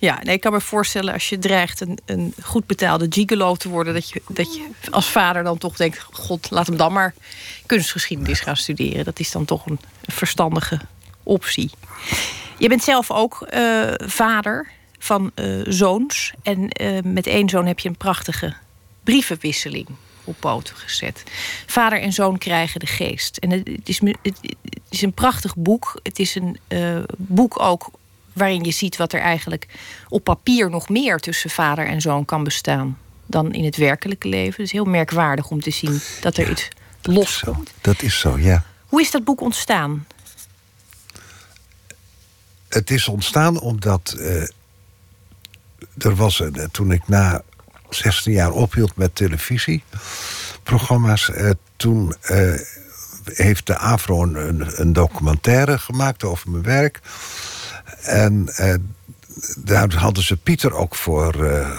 [0.00, 3.68] Ja, nee, ik kan me voorstellen als je dreigt een, een goed betaalde gigolo te
[3.68, 3.94] worden...
[3.94, 6.06] Dat je, dat je als vader dan toch denkt...
[6.12, 7.14] god, laat hem dan maar
[7.66, 9.04] kunstgeschiedenis gaan studeren.
[9.04, 10.80] Dat is dan toch een verstandige
[11.22, 11.70] optie.
[12.58, 16.32] Je bent zelf ook eh, vader van eh, zoons.
[16.42, 18.54] En eh, met één zoon heb je een prachtige
[19.04, 19.86] brievenwisseling
[20.28, 21.22] op poten gezet.
[21.66, 23.36] Vader en zoon krijgen de geest.
[23.36, 24.38] En het, is, het,
[24.88, 26.00] is een prachtig boek.
[26.02, 27.90] Het is een eh, boek ook
[28.32, 29.66] waarin je ziet wat er eigenlijk
[30.08, 34.52] op papier nog meer tussen vader en zoon kan bestaan dan in het werkelijke leven.
[34.52, 36.68] Het is heel merkwaardig om te zien dat er iets
[37.02, 37.72] loskomt.
[37.80, 38.64] dat is zo, ja.
[38.86, 40.06] Hoe is dat boek ontstaan?
[42.68, 44.42] Het is ontstaan omdat eh,
[45.98, 47.42] er was een, eh, toen ik na
[47.90, 52.52] 16 jaar ophield met televisieprogramma's, eh, toen eh,
[53.24, 53.76] heeft de
[54.48, 57.00] een, een documentaire gemaakt over mijn werk.
[58.02, 58.74] En eh,
[59.58, 61.70] daar hadden ze Pieter ook voor eh,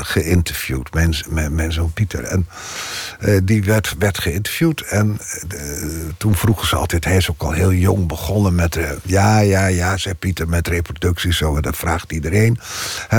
[0.00, 2.24] geïnterviewd, mijn, mijn, mijn zoon Pieter.
[2.24, 2.48] En
[3.18, 5.60] eh, die werd, werd geïnterviewd en eh,
[6.16, 7.04] toen vroegen ze altijd...
[7.04, 8.78] hij is ook al heel jong begonnen met...
[9.02, 12.58] ja, ja, ja, zei Pieter, met reproducties, zo, dat vraagt iedereen.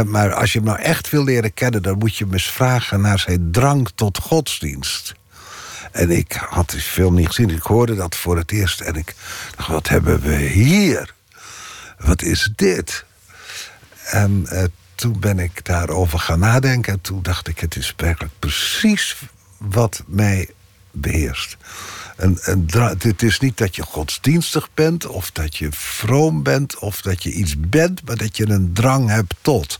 [0.05, 1.81] Maar als je hem nou echt wil leren kennen...
[1.81, 5.13] dan moet je hem eens vragen naar zijn drang tot godsdienst.
[5.91, 8.81] En ik had die film niet gezien, ik hoorde dat voor het eerst...
[8.81, 9.15] en ik
[9.55, 11.13] dacht, wat hebben we hier?
[11.97, 13.05] Wat is dit?
[14.05, 14.63] En eh,
[14.95, 16.93] toen ben ik daarover gaan nadenken.
[16.93, 19.15] En toen dacht ik, het is werkelijk precies
[19.57, 20.49] wat mij
[20.91, 21.57] beheerst.
[22.15, 27.01] Een dra- het is niet dat je godsdienstig bent, of dat je vroom bent, of
[27.01, 29.79] dat je iets bent, maar dat je een drang hebt tot.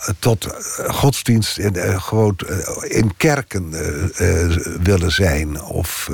[0.00, 2.36] Eh, Tot eh, godsdienst in, gewoon
[2.82, 3.70] in kerken
[4.82, 5.62] willen zijn.
[5.62, 6.08] Of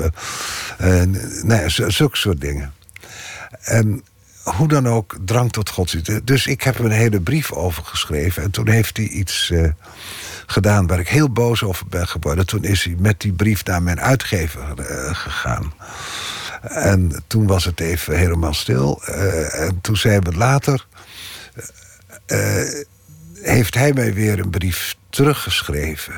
[0.77, 2.73] nou ja, zulke soort dingen.
[3.61, 4.03] En
[4.55, 6.27] hoe dan ook, drang tot godsdienst.
[6.27, 8.43] Dus ik heb hem een hele brief over geschreven.
[8.43, 9.69] En toen heeft hij iets eh,
[10.45, 12.45] gedaan waar ik heel boos over ben geworden.
[12.45, 15.73] Toen is hij met die brief naar mijn uitgever eh, gegaan.
[16.61, 19.01] En toen was het even helemaal stil.
[19.05, 20.85] Eh, en toen zijn we later...
[23.33, 26.15] heeft hij mij weer een brief teruggeschreven.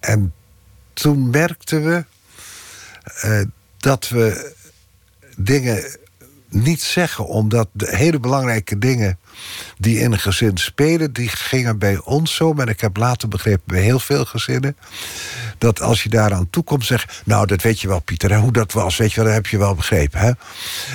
[0.00, 0.34] En
[0.92, 2.04] toen merkten we
[3.76, 4.54] dat we
[5.36, 5.98] dingen
[6.62, 9.18] niet zeggen, omdat de hele belangrijke dingen
[9.78, 12.52] die in een gezin spelen, die gingen bij ons zo.
[12.52, 14.76] Maar ik heb later begrepen bij heel veel gezinnen.
[15.58, 18.96] Dat als je daaraan toekomt, zeg nou, dat weet je wel, Pieter, hoe dat was,
[18.96, 20.20] weet je wel, dat heb je wel begrepen.
[20.20, 20.30] Hè?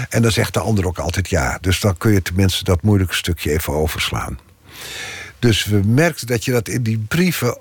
[0.10, 1.58] En dan zegt de ander ook altijd ja.
[1.62, 4.40] Dus dan kun je tenminste dat moeilijke stukje even overslaan.
[5.40, 7.58] Dus we merkten dat je dat in die brieven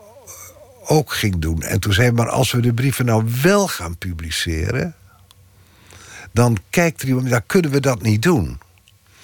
[0.84, 1.62] ook ging doen.
[1.62, 4.94] En toen zei maar als we de brieven nou wel gaan publiceren...
[6.32, 8.58] dan kijkt er iemand, dan kunnen we dat niet doen.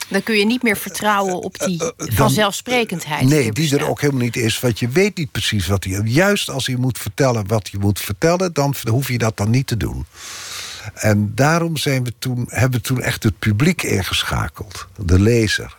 [0.09, 3.29] Dan kun je niet meer vertrouwen op die Eh, dan- vanzelfsprekendheid.
[3.29, 4.61] Nee, die er ook helemaal niet is.
[4.61, 6.01] Want je weet niet precies wat hij...
[6.05, 8.53] Juist als hij moet vertellen wat hij moet vertellen...
[8.53, 10.07] dan hoef je dat dan niet te doen.
[10.95, 14.87] En daarom zijn we toen, hebben we toen echt het publiek ingeschakeld.
[14.97, 15.77] De lezer.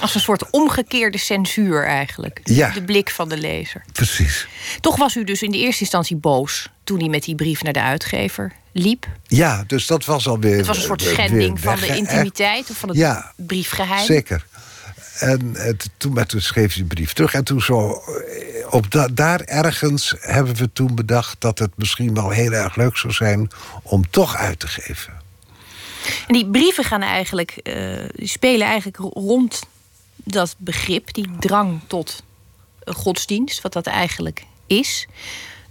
[0.00, 2.40] Als een soort omgekeerde censuur eigenlijk.
[2.44, 2.70] Ja.
[2.70, 3.84] De blik van de lezer.
[3.92, 4.46] Precies.
[4.80, 7.72] Toch was u dus in de eerste instantie boos toen hij met die brief naar
[7.72, 9.06] de uitgever liep.
[9.26, 10.56] Ja, dus dat was alweer...
[10.56, 13.32] Het was een soort schending van de intimiteit of van het Ja.
[13.36, 14.04] briefgeheim.
[14.04, 14.46] Zeker.
[15.18, 17.34] En eh, t- toen, maar toen schreef hij de brief terug.
[17.34, 21.36] En toen zo, eh, op da- daar ergens hebben we toen bedacht...
[21.40, 23.50] dat het misschien wel heel erg leuk zou zijn
[23.82, 25.12] om toch uit te geven.
[26.26, 27.74] En die brieven gaan eigenlijk, eh,
[28.14, 29.62] die spelen eigenlijk rond
[30.16, 32.22] dat begrip, die drang tot
[32.84, 35.06] godsdienst, wat dat eigenlijk is.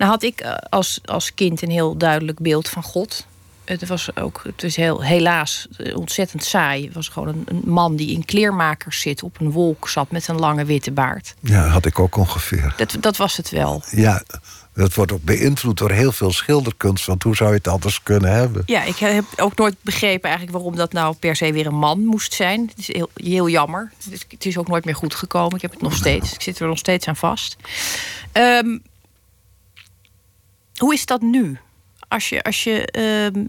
[0.01, 3.25] Nou had ik eh, als, als kind een heel duidelijk beeld van God.
[3.65, 6.85] Het was ook, het is heel, helaas ontzettend saai.
[6.85, 10.27] Het was gewoon een, een, man die in kleermakers zit, op een wolk zat met
[10.27, 11.35] een lange witte baard.
[11.39, 12.73] Ja, had ik ook ongeveer.
[12.77, 13.83] Dat, dat was het wel.
[13.91, 14.23] Ja,
[14.73, 17.05] dat wordt ook beïnvloed door heel veel schilderkunst.
[17.05, 18.63] Want hoe zou je het anders kunnen hebben?
[18.65, 22.05] Ja, ik heb ook nooit begrepen eigenlijk waarom dat nou per se weer een man
[22.05, 22.61] moest zijn.
[22.67, 23.91] Het is heel, heel jammer.
[24.29, 25.55] Het is ook nooit meer goed gekomen.
[25.55, 26.33] Ik heb het nog steeds.
[26.33, 27.55] Ik zit er nog steeds aan vast.
[28.33, 28.81] Um,
[30.81, 31.57] hoe is dat nu?
[32.07, 32.99] Als je, als je
[33.33, 33.47] um,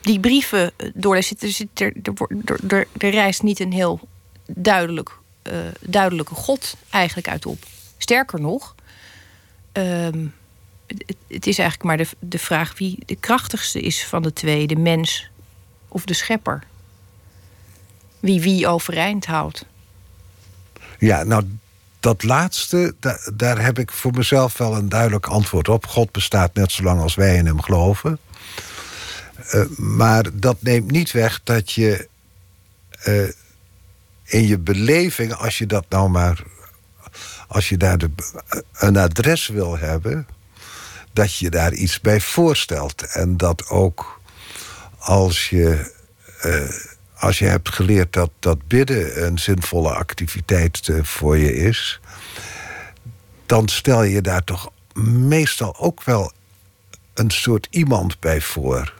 [0.00, 4.00] die brieven doorleest, zit, zit er, er, er, er reist niet een heel
[4.46, 7.58] duidelijk, uh, duidelijke God eigenlijk uit op.
[7.98, 8.74] Sterker nog,
[9.72, 10.34] um,
[10.86, 14.66] het, het, is eigenlijk maar de, de vraag wie de krachtigste is van de twee,
[14.66, 15.30] de mens
[15.88, 16.62] of de schepper.
[18.20, 19.64] Wie wie overeind houdt.
[20.98, 21.44] Ja, nou,
[22.00, 22.94] dat laatste,
[23.34, 25.86] daar, heb ik voor mezelf wel een duidelijk antwoord op.
[25.86, 28.18] God bestaat net zolang als wij in hem geloven.
[29.54, 32.08] Uh, maar dat neemt niet weg dat je
[33.06, 33.28] uh,
[34.24, 36.42] in je beleving, als je dat nou maar.
[37.48, 38.10] Als je daar de,
[38.72, 40.28] een adres wil hebben,
[41.12, 43.02] dat je daar iets bij voorstelt.
[43.02, 44.20] En dat ook
[44.98, 45.96] als je.
[47.18, 52.00] Als je hebt geleerd dat, dat bidden een zinvolle activiteit voor je is,
[53.46, 54.70] dan stel je daar toch
[55.04, 56.32] meestal ook wel
[57.14, 58.92] een soort iemand bij voor.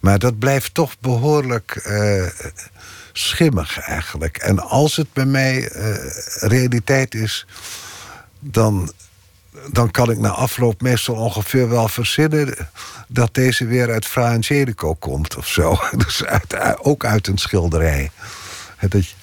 [0.00, 2.26] Maar dat blijft toch behoorlijk uh,
[3.12, 4.36] schimmig eigenlijk.
[4.36, 5.96] En als het bij mij uh,
[6.40, 7.46] realiteit is,
[8.40, 8.92] dan
[9.72, 12.68] dan kan ik na afloop meestal ongeveer wel verzinnen
[13.08, 15.78] dat deze weer uit Fra Angelico komt of zo.
[16.04, 18.10] Dus uit, ook uit een schilderij.
[18.80, 19.14] Dat,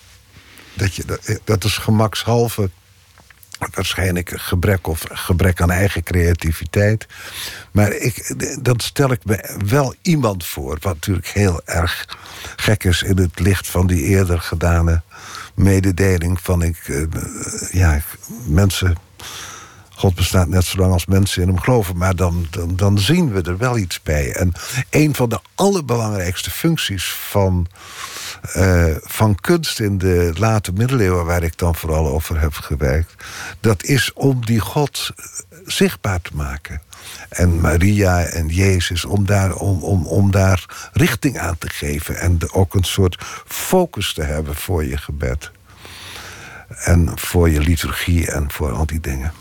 [0.73, 2.69] dat, je, dat is gemakshalve
[3.73, 7.05] waarschijnlijk gebrek of gebrek aan eigen creativiteit.
[7.71, 12.17] Maar ik, dan stel ik me wel iemand voor, wat natuurlijk heel erg
[12.55, 15.01] gek is in het licht van die eerder gedane
[15.53, 17.05] mededeling van ik, uh,
[17.71, 18.01] ja,
[18.45, 18.97] mensen
[19.95, 21.97] God bestaat net zolang als mensen in hem geloven.
[21.97, 24.33] Maar dan, dan, dan, zien we er wel iets bij.
[24.33, 24.53] En
[24.89, 27.67] een van de allerbelangrijkste functies van,
[28.55, 33.13] uh, van kunst in de late middeleeuwen, waar ik dan vooral over heb gewerkt,
[33.59, 35.11] dat is om die God
[35.65, 36.81] zichtbaar te maken.
[37.29, 42.19] En Maria en Jezus, om daar, om, om, om daar richting aan te geven.
[42.19, 45.51] En ook een soort focus te hebben voor je gebed.
[46.67, 49.31] En voor je liturgie en voor al die dingen.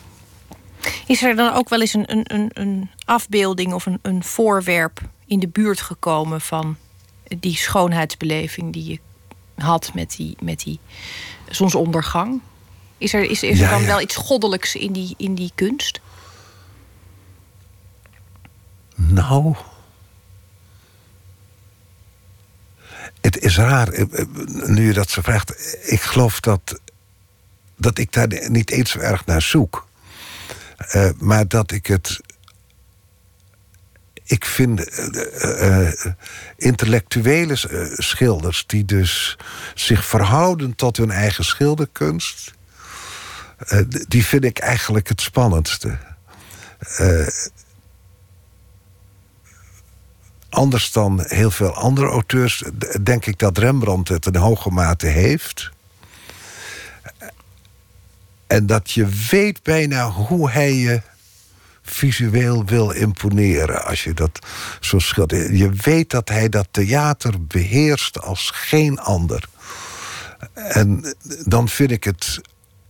[1.07, 5.41] Is er dan ook wel eens een, een, een afbeelding of een, een voorwerp in
[5.41, 6.76] de buurt gekomen van
[7.39, 8.99] die schoonheidsbeleving die je
[9.62, 10.78] had met die, met die
[11.49, 12.41] zonsondergang?
[12.99, 16.01] Is er, is, is er dan wel iets goddelijks in die, in die kunst?
[18.95, 19.55] Nou.
[23.20, 24.26] Het is raar, eh, eh,
[24.66, 25.78] nu je dat zo vraagt.
[25.82, 26.80] Ik geloof dat,
[27.76, 29.87] dat ik daar niet eens zo erg naar zoek.
[30.93, 32.20] Uh, maar dat ik het.
[34.24, 35.93] Ik vind uh, uh,
[36.57, 37.57] intellectuele
[37.97, 39.39] schilders die dus
[39.74, 42.53] zich verhouden tot hun eigen schilderkunst,
[44.09, 45.99] die vind ik eigenlijk het spannendste.
[50.49, 52.64] anders dan heel veel andere auteurs,
[53.03, 55.74] denk ik dat Rembrandt het in hoge mate heeft.
[58.47, 61.01] En dat je weet bijna hoe hij je
[61.82, 63.84] visueel wil imponeren.
[63.84, 64.47] Als je dat
[64.80, 65.59] zo schildert.
[65.59, 69.49] Je weet dat hij dat theater beheerst als geen ander.
[70.55, 71.14] En
[71.45, 72.40] dan vind ik het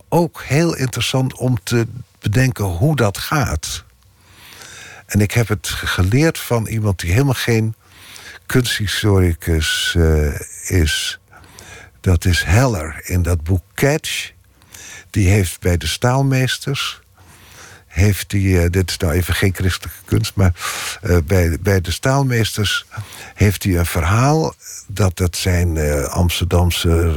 [0.09, 1.87] ook heel interessant om te
[2.19, 3.83] bedenken hoe dat gaat.
[5.05, 7.75] En ik heb het geleerd van iemand die helemaal geen
[8.45, 11.19] kunsthistoricus uh, is.
[12.01, 14.33] Dat is Heller in dat boek Catch
[15.15, 16.99] die heeft bij de staalmeesters
[17.87, 20.53] heeft die, uh, dit is nou even geen christelijke kunst, maar
[21.03, 22.85] uh, bij, bij de staalmeesters
[23.33, 24.53] heeft hij een verhaal
[24.87, 27.11] dat dat zijn uh, Amsterdamse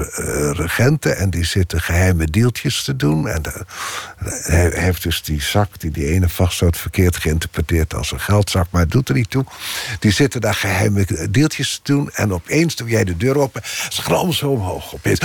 [0.56, 3.28] regenten en die zitten geheime deeltjes te doen.
[3.28, 3.42] En
[4.24, 8.82] hij heeft dus die zak die die ene vasthoudt verkeerd geïnterpreteerd als een geldzak, maar
[8.82, 9.44] het doet er niet toe.
[9.98, 14.02] Die zitten daar geheime deeltjes te doen en opeens doe jij de deur open, ze
[14.02, 14.94] gram zo omhoog.
[14.94, 15.20] Opeens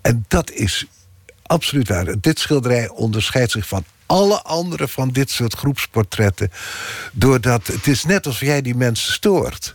[0.00, 0.86] en dat is
[1.42, 2.20] absoluut waar.
[2.20, 6.50] Dit schilderij onderscheidt zich van alle andere van dit soort groepsportretten.
[7.12, 9.74] Doordat het is net alsof jij die mensen stoort.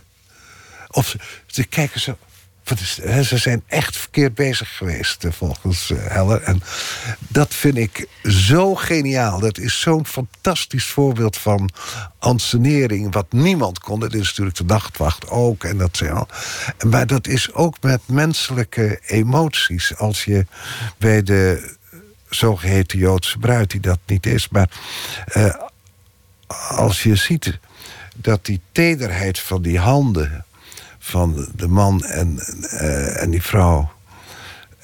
[0.90, 2.18] Of ze, ze kijken zo.
[3.24, 6.42] Ze zijn echt verkeerd bezig geweest, eh, volgens eh, Heller.
[6.42, 6.62] En
[7.18, 9.40] dat vind ik zo geniaal.
[9.40, 11.70] Dat is zo'n fantastisch voorbeeld van
[12.18, 13.12] ansenering...
[13.12, 14.00] wat niemand kon.
[14.00, 15.64] Dat is natuurlijk de nachtwacht ook.
[15.64, 16.26] En dat zijn.
[16.86, 19.96] Maar dat is ook met menselijke emoties.
[19.96, 20.46] Als je
[20.98, 21.74] bij de
[22.28, 24.48] zogeheten Joodse bruid, die dat niet is...
[24.48, 24.70] maar
[25.26, 25.54] eh,
[26.68, 27.58] als je ziet
[28.16, 30.44] dat die tederheid van die handen
[31.06, 33.90] van de man en, eh, en die vrouw.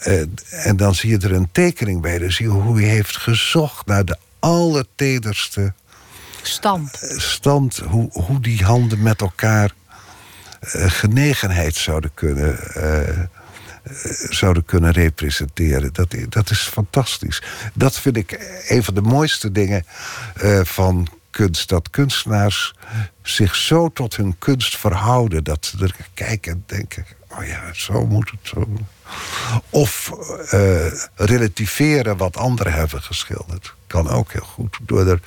[0.06, 0.20] Uh,
[0.50, 2.18] en dan zie je er een tekening bij.
[2.18, 5.72] Dan zie je hoe hij heeft gezocht naar de allertederste
[6.42, 7.02] stand.
[7.02, 9.74] Eh, stand hoe, hoe die handen met elkaar
[10.86, 12.58] genegenheid zouden kunnen,
[14.28, 15.92] zouden kunnen representeren.
[15.92, 17.42] Dat, dat is fantastisch.
[17.74, 19.84] Dat vind ik een van de mooiste dingen
[20.62, 21.68] van kunst.
[21.68, 22.74] Dat kunstenaars
[23.22, 25.44] zich zo tot hun kunst verhouden...
[25.44, 28.68] dat ze er kijken en denken, oh ja, zo moet het zo.
[29.70, 30.12] Of
[30.52, 33.74] uh, relativeren wat anderen hebben geschilderd.
[33.86, 34.78] Kan ook heel goed.
[34.82, 35.20] Door er,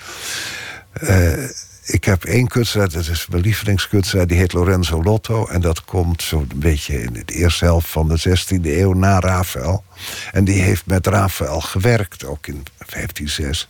[1.01, 1.49] uh,
[1.85, 4.27] ik heb één kunstenaar, dat is mijn lievelingskunstenaar...
[4.27, 5.47] die heet Lorenzo Lotto.
[5.47, 9.83] En dat komt zo'n beetje in de eerste helft van de 16e eeuw na Rafael.
[10.31, 13.67] En die heeft met Rafael gewerkt, ook in 1506.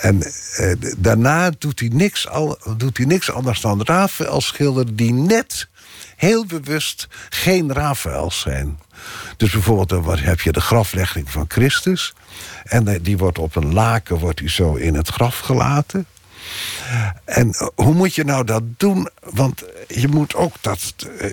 [0.00, 0.22] En
[0.56, 4.96] eh, daarna doet hij, niks al, doet hij niks anders dan Rafael schilderen...
[4.96, 5.68] die net
[6.16, 8.78] heel bewust geen Rafaels zijn.
[9.36, 12.14] Dus bijvoorbeeld heb je de graflegging van Christus...
[12.64, 16.06] en eh, die wordt op een laken wordt die zo in het graf gelaten...
[17.24, 19.08] En eh, hoe moet je nou dat doen?
[19.20, 21.32] Want je moet ook dat, uh,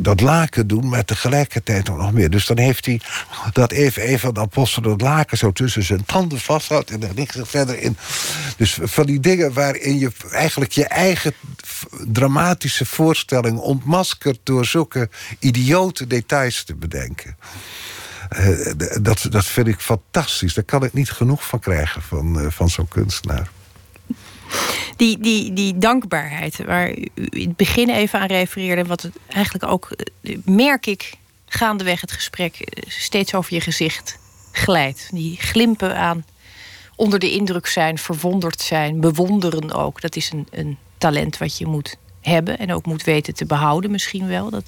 [0.00, 2.30] dat laken doen, maar tegelijkertijd nog meer.
[2.30, 3.00] Dus dan heeft hij
[3.52, 6.90] dat even, even de apostel dat laken zo tussen zijn tanden vasthoudt...
[6.90, 7.96] en er verder in.
[8.56, 11.34] Dus van die dingen waarin je eigenlijk je eigen
[12.06, 14.38] dramatische voorstelling ontmaskert...
[14.42, 17.36] door zulke idiote details te bedenken.
[18.38, 20.54] Uh, dat, dat vind ik fantastisch.
[20.54, 23.50] Daar kan ik niet genoeg van krijgen van, van zo'n kunstenaar.
[24.96, 29.90] Die, die, die dankbaarheid, waar u in het begin even aan refereerde, wat eigenlijk ook,
[29.90, 31.14] eh, merk ik
[31.46, 34.18] gaandeweg het gesprek, eh, steeds over je gezicht
[34.52, 35.08] glijdt.
[35.12, 36.24] Die glimpen aan
[36.96, 40.00] onder de indruk zijn, verwonderd zijn, bewonderen ook.
[40.00, 43.90] Dat is een, een talent wat je moet hebben en ook moet weten te behouden,
[43.90, 44.50] misschien wel.
[44.50, 44.64] Dat,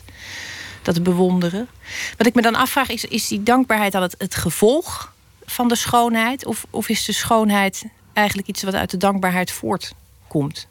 [0.83, 1.69] dat bewonderen.
[2.17, 5.13] Wat ik me dan afvraag, is, is die dankbaarheid dan het, het gevolg
[5.45, 6.47] van de schoonheid?
[6.47, 7.85] Of, of is de schoonheid
[8.15, 10.67] eigenlijk iets wat uit de dankbaarheid voortkomt?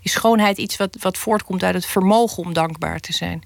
[0.00, 3.42] Is schoonheid iets wat, wat voortkomt uit het vermogen om dankbaar te zijn?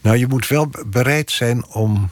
[0.00, 2.10] Nou, je moet wel bereid zijn om,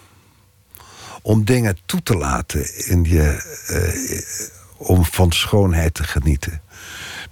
[1.22, 6.62] om dingen toe te laten in je, uh, om van schoonheid te genieten.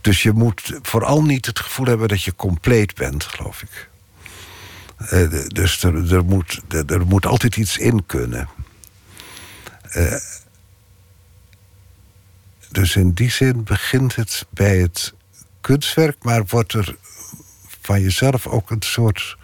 [0.00, 3.88] Dus je moet vooral niet het gevoel hebben dat je compleet bent, geloof ik.
[5.12, 8.48] Uh, dus er, er, moet, er, moet altijd iets in kunnen.
[9.96, 10.14] Uh,
[12.70, 15.14] dus in die zin begint het bij het
[15.60, 16.96] kunstwerk, maar wordt er
[17.80, 19.36] van jezelf ook een soort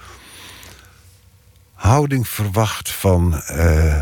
[1.74, 3.42] houding verwacht van.
[3.50, 4.00] Uh,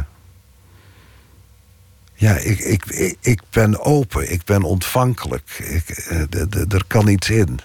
[2.14, 5.58] ja, ik, ik, ik, ben open, ik ben ontvankelijk.
[5.58, 7.58] Ik, uh, er kan iets in.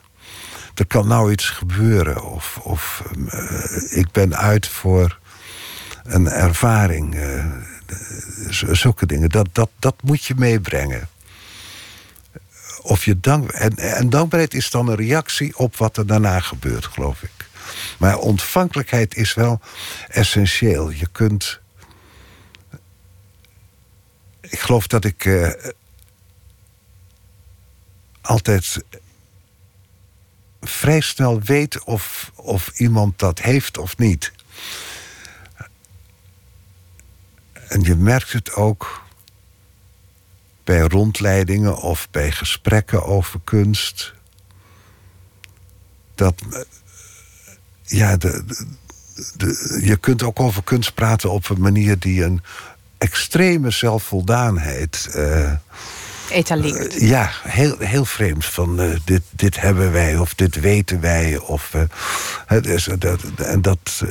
[0.75, 2.23] Er kan nou iets gebeuren.
[2.23, 3.03] Of, of
[3.89, 5.19] ik ben uit voor
[6.03, 7.15] een ervaring.
[8.49, 9.29] Zulke dingen.
[9.29, 11.09] Dat, dat, dat moet je meebrengen.
[12.81, 16.85] Of je dank, en, en dankbaarheid is dan een reactie op wat er daarna gebeurt,
[16.85, 17.31] geloof ik.
[17.97, 19.61] Maar ontvankelijkheid is wel
[20.07, 20.89] essentieel.
[20.89, 21.59] Je kunt.
[24.41, 25.51] Ik geloof dat ik uh,
[28.21, 28.77] altijd
[30.61, 34.31] vrij snel weet of, of iemand dat heeft of niet.
[37.73, 39.01] En je merkt het ook
[40.63, 44.13] bij rondleidingen of bij gesprekken over kunst.
[46.15, 46.41] Dat
[47.83, 48.43] ja, de,
[49.81, 52.41] je kunt ook over kunst praten op een manier die een
[52.97, 55.17] extreme zelfvoldaanheid.
[56.29, 57.01] Etaleert.
[57.01, 58.45] Uh, ja, heel, heel vreemd.
[58.45, 61.37] Van uh, dit, dit hebben wij of dit weten wij.
[61.37, 61.75] Of,
[62.61, 64.03] dus, dat, en dat,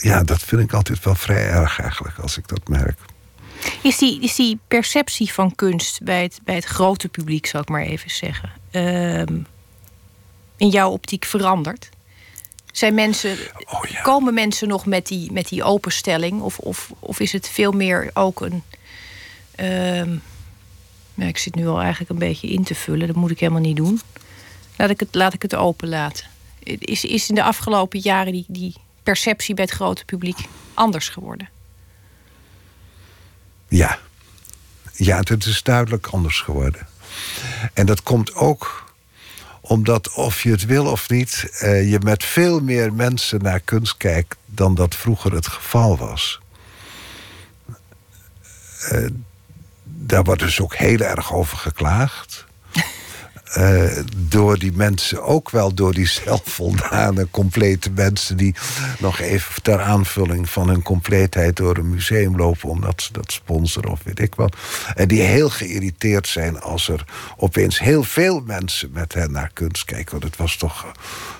[0.00, 2.98] ja, dat vind ik altijd wel vrij erg eigenlijk als ik dat merk.
[3.82, 7.68] Is die, is die perceptie van kunst bij het, bij het grote publiek, zal ik
[7.68, 9.38] maar even zeggen, ehm,
[10.56, 11.88] in jouw optiek veranderd?
[12.72, 14.00] Zijn mensen, oh, ja.
[14.00, 16.40] Komen mensen nog met die, met die openstelling?
[16.40, 18.62] Of, of, of is het veel meer ook een.
[19.60, 20.18] Uh,
[21.16, 23.06] ja, ik zit nu al eigenlijk een beetje in te vullen.
[23.06, 24.00] Dat moet ik helemaal niet doen.
[24.76, 26.26] Laat ik het, laat ik het open laten.
[26.62, 30.38] Is, is in de afgelopen jaren die, die perceptie bij het grote publiek
[30.74, 31.48] anders geworden?
[33.68, 33.98] Ja.
[34.92, 36.86] Ja, het is duidelijk anders geworden.
[37.72, 38.84] En dat komt ook
[39.60, 43.96] omdat, of je het wil of niet, eh, je met veel meer mensen naar kunst
[43.96, 46.40] kijkt dan dat vroeger het geval was.
[48.92, 49.06] Uh,
[50.06, 52.46] daar wordt dus ook heel erg over geklaagd.
[53.56, 58.36] Uh, door die mensen, ook wel door die zelfvoldane, complete mensen...
[58.36, 58.54] die
[58.98, 62.68] nog even ter aanvulling van hun compleetheid door een museum lopen...
[62.68, 64.56] omdat ze dat sponsoren of weet ik wat.
[64.94, 67.04] En die heel geïrriteerd zijn als er
[67.36, 70.10] opeens heel veel mensen met hen naar kunst kijken.
[70.10, 70.92] Want het was toch,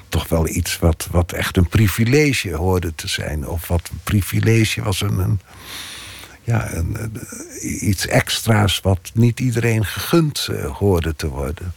[0.09, 3.49] toch wel iets wat, wat echt een privilege hoorde te zijn.
[3.49, 5.41] Of wat een privilege was een, een
[6.47, 7.13] ja, een,
[7.61, 11.75] iets extra's wat niet iedereen gegund uh, hoorde te worden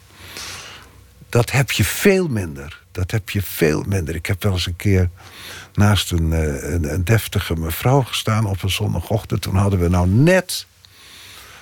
[1.30, 2.82] dat heb je veel minder.
[2.92, 4.16] Dat heb je veel minder.
[4.16, 5.10] Ik heb wel eens een keer
[5.74, 9.42] naast een, eh, een, een deftige mevrouw gestaan op een zondagochtend.
[9.42, 10.66] Toen hadden we nou net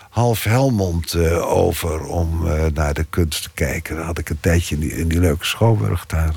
[0.09, 3.95] half Helmond over om naar de kunst te kijken.
[3.95, 6.35] Dan had ik een tijdje in die, in die leuke Schouwburg daar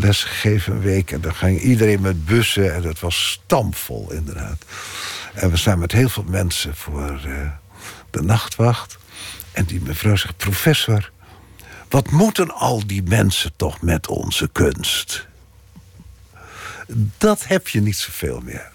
[0.00, 1.10] les gegeven een week.
[1.10, 4.64] En dan ging iedereen met bussen en het was stampvol inderdaad.
[5.34, 7.20] En we staan met heel veel mensen voor
[8.10, 8.98] de nachtwacht.
[9.52, 11.10] En die mevrouw zegt, professor...
[11.88, 15.26] Wat moeten al die mensen toch met onze kunst?
[17.18, 18.70] Dat heb je niet zoveel meer.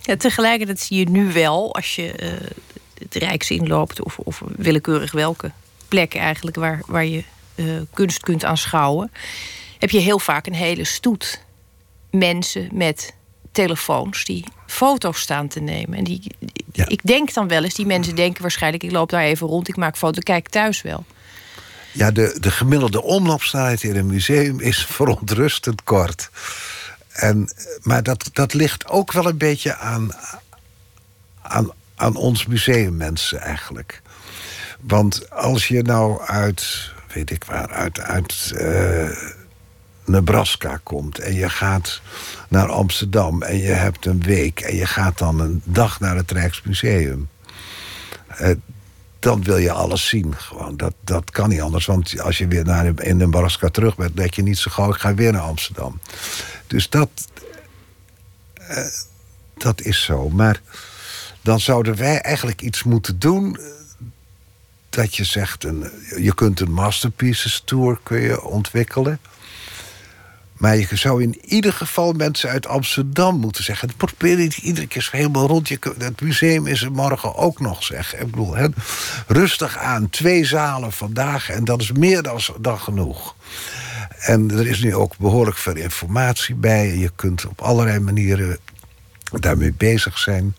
[0.00, 2.48] Ja, tegelijkertijd zie je nu wel, als je uh,
[2.98, 5.50] het Rijks inloopt, of, of willekeurig welke
[5.88, 7.24] plek eigenlijk waar, waar je
[7.54, 9.10] uh, kunst kunt aanschouwen,
[9.80, 11.42] heb je heel vaak een hele stoet
[12.10, 13.14] mensen met
[13.52, 15.98] telefoons die foto's staan te nemen.
[15.98, 16.22] En die,
[16.72, 16.88] ja.
[16.88, 19.76] ik denk dan wel eens, die mensen denken waarschijnlijk, ik loop daar even rond, ik
[19.76, 21.04] maak foto, kijk thuis wel.
[21.92, 26.30] Ja, de, de gemiddelde omloopsnelheid in een museum is verontrustend kort.
[27.12, 27.52] En,
[27.82, 30.10] maar dat, dat ligt ook wel een beetje aan,
[31.42, 34.02] aan, aan ons museummensen eigenlijk.
[34.80, 39.10] Want als je nou uit, weet ik waar, uit, uit uh,
[40.04, 42.00] Nebraska komt en je gaat
[42.48, 46.30] naar Amsterdam en je hebt een week en je gaat dan een dag naar het
[46.30, 47.28] Rijksmuseum.
[48.40, 48.50] Uh,
[49.18, 50.34] dan wil je alles zien.
[50.36, 50.76] Gewoon.
[50.76, 51.86] Dat, dat kan niet anders.
[51.86, 55.00] Want als je weer naar in Nebraska terug bent, denk je niet zo gauw, ik
[55.00, 56.00] ga weer naar Amsterdam.
[56.66, 57.10] Dus dat,
[58.60, 58.86] uh,
[59.56, 60.28] dat is zo.
[60.28, 60.60] Maar
[61.40, 63.56] dan zouden wij eigenlijk iets moeten doen.
[63.56, 63.62] Eh,
[64.90, 69.20] dat je zegt, een, je kunt een masterpieces tour kun je ontwikkelen.
[70.60, 73.90] Maar je zou in ieder geval mensen uit Amsterdam moeten zeggen.
[73.96, 75.68] Probeer niet iedere keer zo helemaal rond.
[75.68, 78.14] Het museum is er morgen ook nog, zeg.
[78.14, 78.66] Ik bedoel, hè,
[79.26, 80.10] rustig aan.
[80.10, 81.50] Twee zalen vandaag.
[81.50, 83.34] En dat is meer dan, dan genoeg.
[84.18, 86.96] En er is nu ook behoorlijk veel informatie bij.
[86.96, 88.58] Je kunt op allerlei manieren
[89.40, 90.56] daarmee bezig zijn.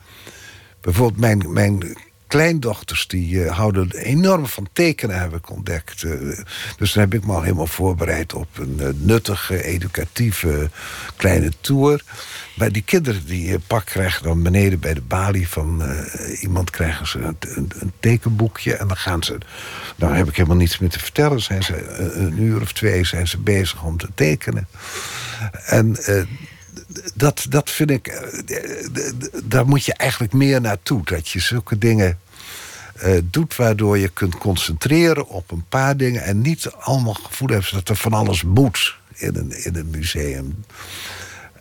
[0.82, 1.98] Bijvoorbeeld mijn, mijn
[2.32, 6.04] kleindochters die uh, houden enorm van tekenen, heb ik ontdekt.
[6.04, 6.38] Uh,
[6.78, 10.70] dus dan heb ik me al helemaal voorbereid op een uh, nuttige, educatieve
[11.16, 12.04] kleine tour.
[12.56, 15.84] Maar die kinderen die pak krijgen dan beneden bij de balie van
[16.40, 18.76] iemand krijgen ze een, een, een, tekenboekje.
[18.76, 19.38] En dan gaan ze,
[19.96, 21.42] daar heb ik helemaal niets meer te vertellen.
[21.42, 24.68] Zijn ze een uur of twee zijn ze bezig om te tekenen.
[25.66, 25.96] En
[27.14, 28.08] dat, dat vind ik.
[28.08, 28.58] Eh,
[29.44, 31.02] daar moet je eigenlijk meer naartoe.
[31.04, 32.20] Dat je zulke dingen
[33.04, 36.24] uh, doet waardoor je kunt concentreren op een paar dingen.
[36.24, 40.66] En niet allemaal gevoel hebt dat er van alles moet in een, in een museum.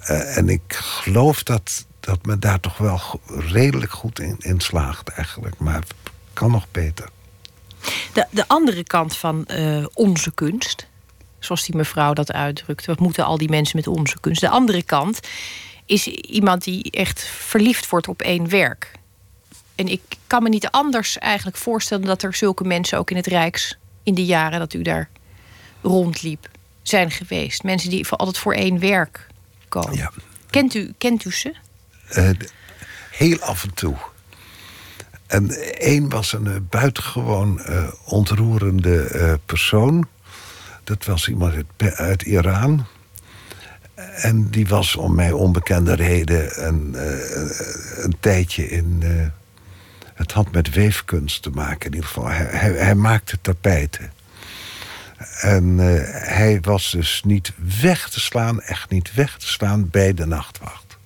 [0.01, 5.09] Uh, en ik geloof dat, dat men daar toch wel redelijk goed in, in slaagt
[5.09, 5.59] eigenlijk.
[5.59, 5.95] Maar het
[6.33, 7.09] kan nog beter.
[8.13, 9.49] De, de andere kant van
[9.95, 10.90] onze kunst
[11.41, 12.87] zoals die mevrouw dat uitdrukt.
[12.87, 14.41] Wat moeten al die mensen met onze kunst?
[14.41, 15.21] De andere kant
[15.87, 18.93] is iemand die echt verliefd wordt op één werk.
[19.75, 23.27] En ik kan me niet anders eigenlijk voorstellen dat er zulke mensen ook in het
[23.27, 25.09] Rijks in de jaren dat u daar
[25.81, 26.49] rondliep
[26.83, 27.63] zijn geweest.
[27.63, 29.27] Mensen die voor altijd voor één werk
[29.69, 29.97] komen.
[29.97, 30.13] Ja.
[30.51, 31.55] Kent, u, kent u ze?
[32.17, 32.31] Uh,
[33.11, 33.97] heel af en toe.
[35.27, 40.09] En één was een uh, buitengewoon uh, ontroerende persoon.
[40.91, 42.87] Dat was iemand uit, uit Iran.
[43.95, 49.01] En die was om mij onbekende reden een, uh, een tijdje in.
[49.03, 49.27] Uh,
[50.15, 52.29] het had met weefkunst te maken in ieder geval.
[52.29, 54.13] Hij, hij, maakte tapijten.
[55.41, 60.15] En uh, hij was dus niet weg te slaan, echt niet weg te slaan bij
[60.15, 60.97] de nachtwacht.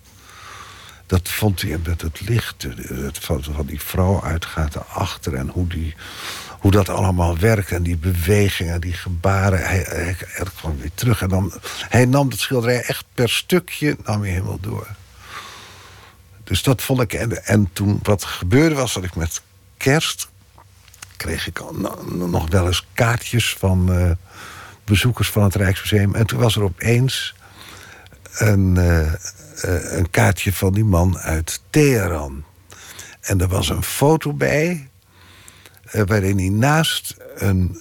[1.06, 5.94] Dat vond hij met het licht, het van die vrouw uitgaat erachter en hoe die
[6.64, 9.58] hoe dat allemaal werkt en die bewegingen, die gebaren.
[9.66, 10.16] Hij, hij,
[10.56, 11.52] kwam weer terug en dan,
[11.88, 14.86] hij nam het schilderij echt per stukje, nam hij helemaal door.
[16.44, 17.12] Dus dat vond ik.
[17.12, 19.42] En, en toen wat gebeurde was dat ik met
[19.76, 20.28] kerst
[21.16, 21.60] kreeg ik
[22.14, 24.10] nog wel eens kaartjes van uh,
[24.84, 26.14] bezoekers van het Rijksmuseum.
[26.14, 27.34] En toen was er opeens
[28.38, 29.12] een, uh, uh,
[29.92, 32.44] een kaartje van die man uit Teheran.
[33.20, 34.88] En er was een foto bij
[36.06, 37.80] waarin hij naast een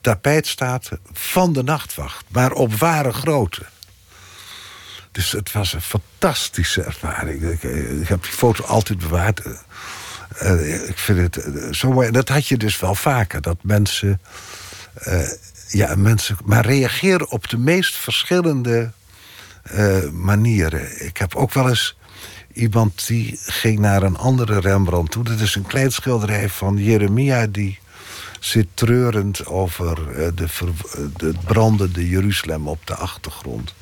[0.00, 3.62] tapijt staat van de nachtwacht, maar op ware grootte.
[5.12, 7.42] Dus het was een fantastische ervaring.
[7.42, 7.62] Ik,
[8.00, 9.42] ik heb die foto altijd bewaard.
[10.42, 12.10] Uh, ik vind het zo mooi.
[12.10, 13.40] Dat had je dus wel vaker.
[13.40, 14.20] Dat mensen.
[15.68, 16.36] Ja, mensen.
[16.44, 18.92] Maar reageren op de meest verschillende
[20.12, 21.04] manieren.
[21.04, 21.96] Ik heb ook wel eens.
[22.52, 25.24] Iemand die ging naar een andere Rembrandt toe.
[25.24, 27.46] Dat is een klein schilderij van Jeremia.
[27.46, 27.78] Die
[28.40, 29.96] zit treurend over
[30.34, 30.48] de,
[31.16, 33.74] de brandende Jeruzalem op de achtergrond.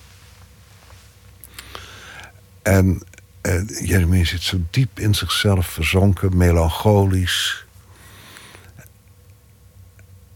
[2.62, 3.02] En
[3.42, 7.64] uh, Jeremia zit zo diep in zichzelf verzonken, melancholisch.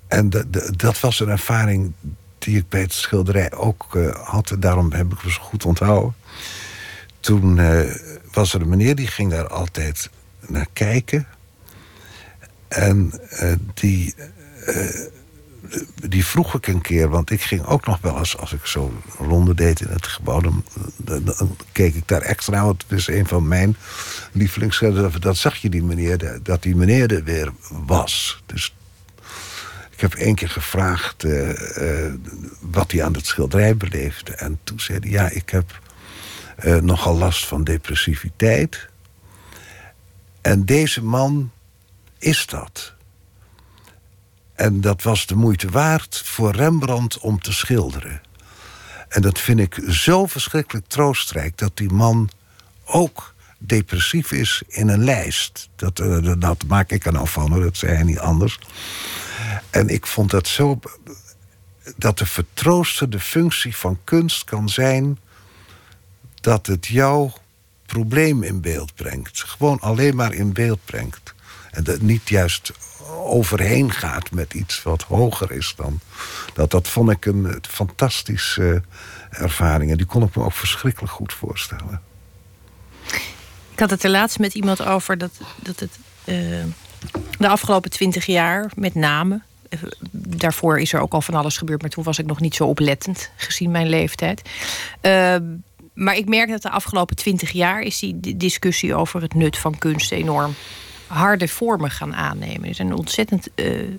[0.07, 0.30] En
[0.76, 1.93] dat was een ervaring
[2.39, 4.51] die ik bij het schilderij ook had.
[4.51, 6.14] En daarom heb ik me zo goed onthouden.
[7.20, 7.59] Toen
[8.35, 10.11] was er een meneer die ging daar altijd
[10.47, 11.26] naar kijken.
[12.68, 13.20] En
[13.74, 14.14] die
[16.09, 19.03] die vroeg ik een keer, want ik ging ook nog wel eens, als ik zo
[19.18, 20.64] ronde deed in het gebouw, dan,
[21.72, 22.64] keek ik daar extra.
[22.64, 23.76] Want het is een van mijn
[24.32, 25.16] lievelingsschilders.
[25.16, 28.43] Dat zag je die meneer, dat die meneer er weer was.
[28.47, 28.74] Dus
[29.91, 31.51] ik heb één keer gevraagd uh,
[32.61, 34.32] wat hij aan het schilderij beleefde.
[34.32, 35.80] En toen zei hij: Ja, ik heb
[36.62, 38.88] uh, nogal last van depressiviteit.
[40.40, 41.50] En deze man
[42.18, 42.94] is dat.
[44.55, 48.20] En dat was de moeite waard voor Rembrandt om te schilderen.
[49.09, 52.30] En dat vind ik zo verschrikkelijk troostrijk dat die man
[52.84, 55.68] ook depressief is in een lijst.
[55.76, 58.59] Dat, uh, dat maak ik er nou van, dat zei hij niet anders.
[59.70, 60.80] En ik vond dat zo.
[61.96, 65.18] dat de vertroostende functie van kunst kan zijn.
[66.45, 67.32] Dat het jouw
[67.86, 69.42] probleem in beeld brengt.
[69.47, 71.34] Gewoon alleen maar in beeld brengt.
[71.70, 72.72] En dat niet juist
[73.09, 76.01] overheen gaat met iets wat hoger is dan.
[76.55, 78.82] Dat, dat vond ik een fantastische
[79.30, 79.90] ervaring.
[79.90, 82.01] En die kon ik me ook verschrikkelijk goed voorstellen.
[83.72, 86.64] Ik had het er laatst met iemand over dat, dat het uh,
[87.38, 89.42] de afgelopen twintig jaar, met name.
[89.68, 89.78] Eh,
[90.12, 92.64] daarvoor is er ook al van alles gebeurd, maar toen was ik nog niet zo
[92.64, 94.42] oplettend gezien mijn leeftijd.
[95.95, 99.78] Maar ik merk dat de afgelopen twintig jaar is die discussie over het nut van
[99.78, 100.55] kunst enorm
[101.07, 102.68] harde vormen gaan aannemen.
[102.68, 103.97] Er zijn ontzettend uh,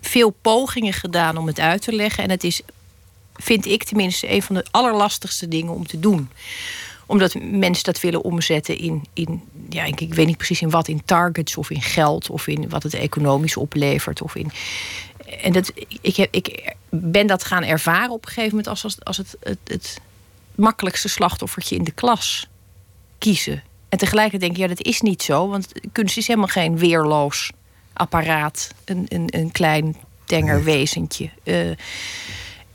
[0.00, 2.24] veel pogingen gedaan om het uit te leggen.
[2.24, 2.62] En het is,
[3.34, 6.28] vind ik tenminste, een van de allerlastigste dingen om te doen
[7.06, 10.88] omdat mensen dat willen omzetten in, in ja, ik, ik, weet niet precies in wat,
[10.88, 14.22] in targets of in geld of in wat het economisch oplevert.
[14.22, 14.50] Of in,
[15.42, 19.04] en dat, ik, heb, ik ben dat gaan ervaren op een gegeven moment als, als,
[19.04, 20.00] als het, het, het
[20.56, 22.48] makkelijkste slachtoffertje in de klas
[23.18, 23.62] kiezen.
[23.88, 25.48] En tegelijkertijd denk je, ja, dat is niet zo.
[25.48, 27.50] Want kunst is helemaal geen weerloos
[27.92, 28.74] apparaat.
[28.84, 31.30] Een, een, een klein tenger wezentje.
[31.44, 31.70] Uh,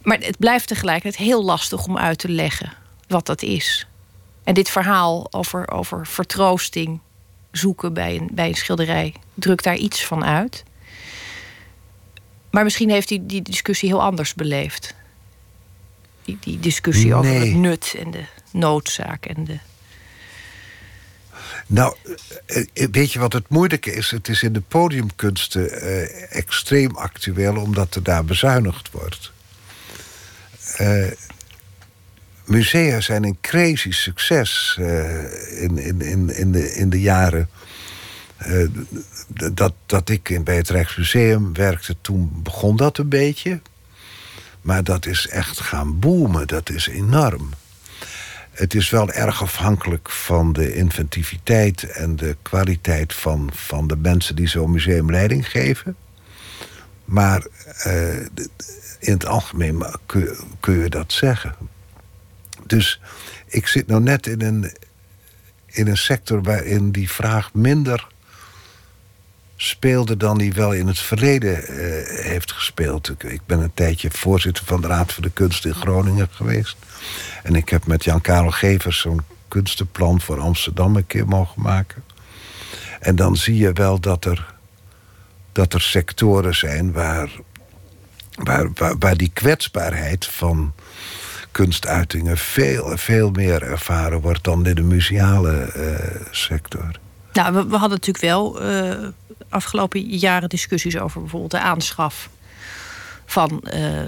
[0.01, 2.73] maar het blijft tegelijkertijd heel lastig om uit te leggen
[3.07, 3.87] wat dat is.
[4.43, 6.99] En dit verhaal over, over vertroosting
[7.51, 10.63] zoeken bij een, bij een schilderij drukt daar iets van uit.
[12.51, 14.95] Maar misschien heeft hij die discussie heel anders beleefd.
[16.29, 19.59] Die, die discussie over het nut en de noodzaak en de
[21.67, 21.95] nou,
[22.45, 24.11] eh, eh, weet je wat het moeilijke is?
[24.11, 29.31] Het is in de podiumkunsten uh, extreem actueel, omdat er daar bezuinigd wordt.
[30.81, 31.11] Uh,
[32.45, 37.49] musea zijn een crazy succes uh, in, in, in, in, de, in de jaren.
[39.53, 43.61] dat, dat ik in, bij het Rijksmuseum werkte, toen begon dat een beetje.
[44.61, 47.49] Maar dat is echt gaan boomen, dat is enorm.
[48.51, 54.35] Het is wel erg afhankelijk van de inventiviteit en de kwaliteit van, van de mensen
[54.35, 55.95] die zo'n museum leiding geven.
[57.05, 57.45] Maar
[57.87, 58.15] uh,
[58.99, 61.55] in het algemeen kun, kun je dat zeggen.
[62.65, 63.01] Dus
[63.45, 64.71] ik zit nou net in een,
[65.65, 68.07] in een sector waarin die vraag minder
[69.61, 71.67] speelde dan die wel in het verleden uh,
[72.23, 73.09] heeft gespeeld.
[73.23, 76.77] Ik, ben een tijdje voorzitter van de Raad voor de Kunst in Groningen geweest.
[77.43, 82.03] En ik heb met Jan-Karel Gevers zo'n kunstenplan voor Amsterdam een keer mogen maken.
[82.99, 84.53] En dan zie je wel dat er,
[85.51, 87.29] dat er sectoren zijn waar,
[88.35, 90.73] waar, waar, waar die kwetsbaarheid van
[91.51, 96.99] kunstuitingen veel, veel meer ervaren wordt dan in de museale eh, sector.
[97.33, 99.07] Nou, we, we, hadden natuurlijk wel uh,
[99.49, 102.29] afgelopen jaren discussies over bijvoorbeeld de aanschaf
[103.25, 104.01] van uh,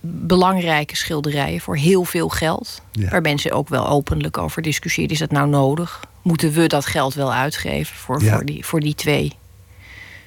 [0.00, 2.82] belangrijke schilderijen voor heel veel geld.
[2.92, 3.08] Ja.
[3.08, 5.10] Waar mensen ook wel openlijk over discussiëren.
[5.10, 6.00] Is dat nou nodig?
[6.22, 8.34] Moeten we dat geld wel uitgeven voor, ja.
[8.34, 9.32] voor, die, voor die twee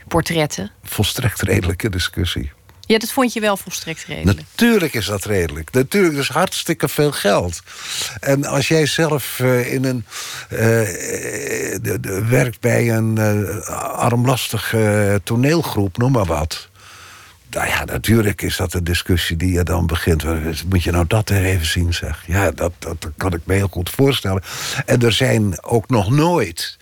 [0.08, 0.72] portretten?
[0.84, 2.52] Volstrekt redelijke discussie.
[2.90, 4.38] Ja, dat vond je wel volstrekt redelijk.
[4.38, 5.72] Natuurlijk is dat redelijk.
[5.72, 7.62] Natuurlijk is hartstikke veel geld.
[8.20, 10.06] En als jij zelf uh, in een,
[10.52, 13.68] uh, de, de, werkt bij een uh,
[13.98, 16.70] armlastige toneelgroep, noem maar wat.
[17.50, 20.24] Nou ja, natuurlijk is dat een discussie die je dan begint.
[20.70, 22.24] Moet je nou dat er even zien, zeg.
[22.28, 24.44] Ja, dat, dat kan ik me heel goed voorstellen.
[24.86, 26.78] En er zijn ook nog nooit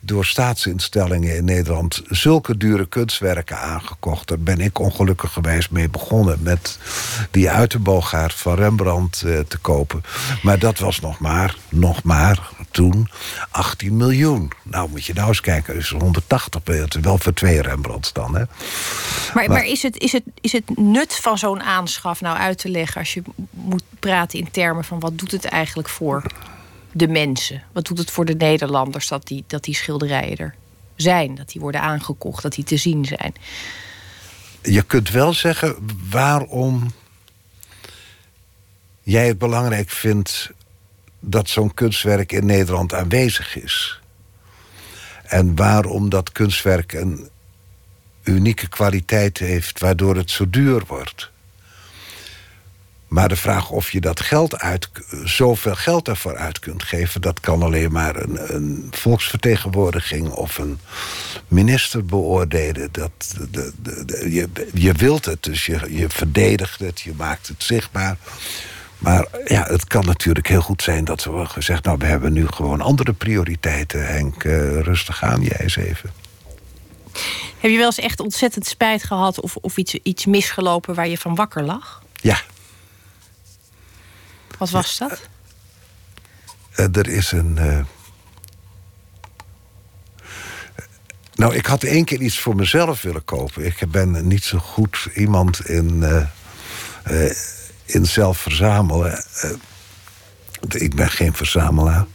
[0.00, 4.28] door staatsinstellingen in Nederland zulke dure kunstwerken aangekocht.
[4.28, 6.78] Daar ben ik ongelukkigerwijs mee begonnen met
[7.30, 10.02] die uiterbogaard van Rembrandt eh, te kopen.
[10.42, 13.08] Maar dat was nog maar, nog maar toen
[13.50, 14.50] 18 miljoen.
[14.62, 16.88] Nou moet je nou eens kijken, dus 180 miljoen.
[17.00, 18.34] Wel voor twee Rembrandts dan.
[18.34, 18.44] Hè?
[18.44, 22.58] Maar, maar, maar is, het, is, het, is het nut van zo'n aanschaf nou uit
[22.58, 26.22] te leggen als je moet praten in termen van wat doet het eigenlijk voor
[26.92, 27.62] de mensen?
[27.72, 30.54] Wat doet het voor de Nederlanders dat die, dat die schilderijen er
[30.96, 31.34] zijn?
[31.34, 33.34] Dat die worden aangekocht, dat die te zien zijn?
[34.62, 35.76] Je kunt wel zeggen
[36.10, 36.92] waarom
[39.02, 40.50] jij het belangrijk vindt
[41.20, 44.00] dat zo'n kunstwerk in Nederland aanwezig is.
[45.24, 47.28] En waarom dat kunstwerk een
[48.22, 51.30] unieke kwaliteit heeft, waardoor het zo duur wordt.
[53.10, 54.90] Maar de vraag of je dat geld uit,
[55.24, 60.80] zoveel geld ervoor uit kunt geven, dat kan alleen maar een, een volksvertegenwoordiging of een
[61.48, 62.88] minister beoordelen.
[62.92, 63.10] Dat,
[63.50, 67.62] de, de, de, je, je wilt het, dus je, je verdedigt het, je maakt het
[67.62, 68.16] zichtbaar.
[68.98, 71.84] Maar ja, het kan natuurlijk heel goed zijn dat we gezegd...
[71.84, 74.06] nou, we hebben nu gewoon andere prioriteiten.
[74.06, 76.12] Henk, uh, rustig aan, jij eens even.
[77.58, 79.40] Heb je wel eens echt ontzettend spijt gehad...
[79.40, 82.02] of, of iets, iets misgelopen waar je van wakker lag?
[82.20, 82.40] Ja.
[84.60, 85.20] Wat was dat?
[86.76, 87.56] Uh, er is een...
[87.60, 87.84] Uh...
[91.34, 93.64] Nou, ik had één keer iets voor mezelf willen kopen.
[93.64, 96.04] Ik ben niet zo goed iemand in
[97.94, 99.24] in zelf verzamelen.
[99.44, 99.50] Uh,
[100.82, 102.06] ik ben geen verzamelaar.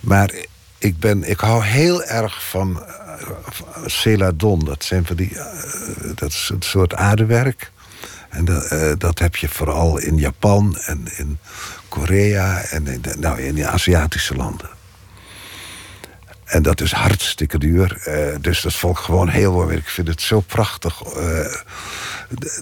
[0.00, 0.34] Maar
[0.78, 4.64] ik, ben, ik hou heel erg van uh, celadon.
[4.64, 5.44] Dat, zijn van die, uh,
[6.14, 7.72] dat is een soort aardewerk.
[8.34, 11.38] En dat, dat heb je vooral in Japan en in
[11.88, 14.70] Korea en in de, nou, in de Aziatische landen.
[16.44, 18.02] En dat is hartstikke duur.
[18.08, 19.76] Uh, dus dat vond ik gewoon heel mooi.
[19.76, 21.02] Ik vind het zo prachtig.
[21.16, 21.54] Uh,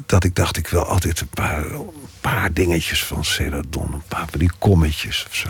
[0.07, 3.93] dat ik dacht, ik wil altijd een paar, een paar dingetjes van Celadon.
[3.93, 5.49] Een paar van die kommetjes of zo.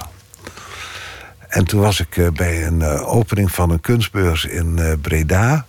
[1.49, 5.67] En toen was ik bij een opening van een kunstbeurs in Breda.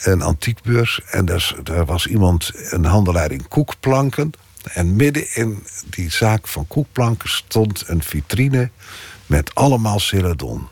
[0.00, 1.00] Een antiekbeurs.
[1.10, 1.24] En
[1.62, 4.32] daar, was iemand, een handelaar in koekplanken.
[4.62, 8.70] En midden in die zaak van koekplanken stond een vitrine
[9.26, 10.68] met allemaal Celadon.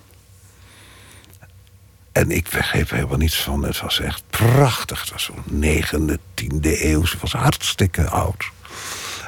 [2.12, 3.62] En ik begreep helemaal niets van.
[3.62, 5.00] Het was echt prachtig.
[5.00, 7.02] Het was zo'n negende, tiende eeuw.
[7.02, 8.44] Het was hartstikke oud.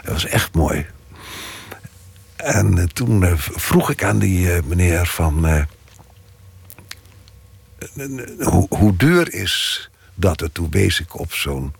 [0.02, 0.86] Het was echt mooi.
[2.36, 5.66] En uh, toen uh, vroeg ik aan die uh, meneer van...
[8.68, 9.89] hoe duur is
[10.20, 10.42] dat?
[10.42, 11.74] En toen wees ik op zo'n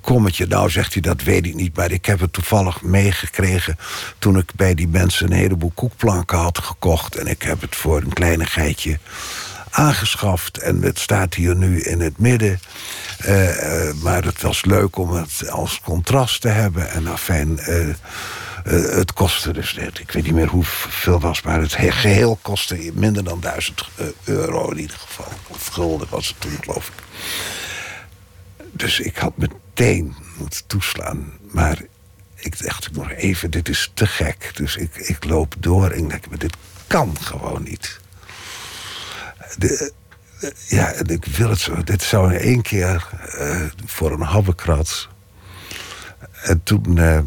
[0.00, 0.46] kommetje.
[0.46, 1.76] Nou, zegt hij, dat weet ik niet.
[1.76, 3.78] Maar ik heb het toevallig meegekregen...
[4.18, 7.16] toen ik bij die mensen een heleboel koekplanken had gekocht.
[7.16, 8.98] En ik heb het voor een kleinigheidje
[9.70, 10.58] aangeschaft.
[10.58, 12.60] En het staat hier nu in het midden.
[13.26, 16.90] Uh, uh, maar het was leuk om het als contrast te hebben.
[16.90, 17.94] En afijn, uh,
[18.72, 21.42] het kostte dus, ik weet niet meer hoeveel was...
[21.42, 23.88] maar het geheel kostte minder dan 1000
[24.24, 25.32] euro in ieder geval.
[25.48, 27.02] Of gulden was het toen, geloof ik.
[28.72, 31.32] Dus ik had meteen moeten toeslaan.
[31.50, 31.78] Maar
[32.34, 34.50] ik dacht nog even, dit is te gek.
[34.54, 36.56] Dus ik, ik loop door en ik denk, dit
[36.86, 38.00] kan gewoon niet
[39.58, 39.92] de,
[40.68, 41.82] ja, ik wil het zo.
[41.82, 43.08] Dit zou in één keer
[43.86, 45.08] voor een habbekrat.
[46.42, 47.18] En toen uh,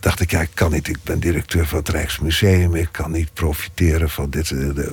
[0.00, 0.88] dacht ik, ja, ik kan niet.
[0.88, 2.74] Ik ben directeur van het Rijksmuseum.
[2.74, 4.50] Ik kan niet profiteren van dit.
[4.50, 4.86] Uh,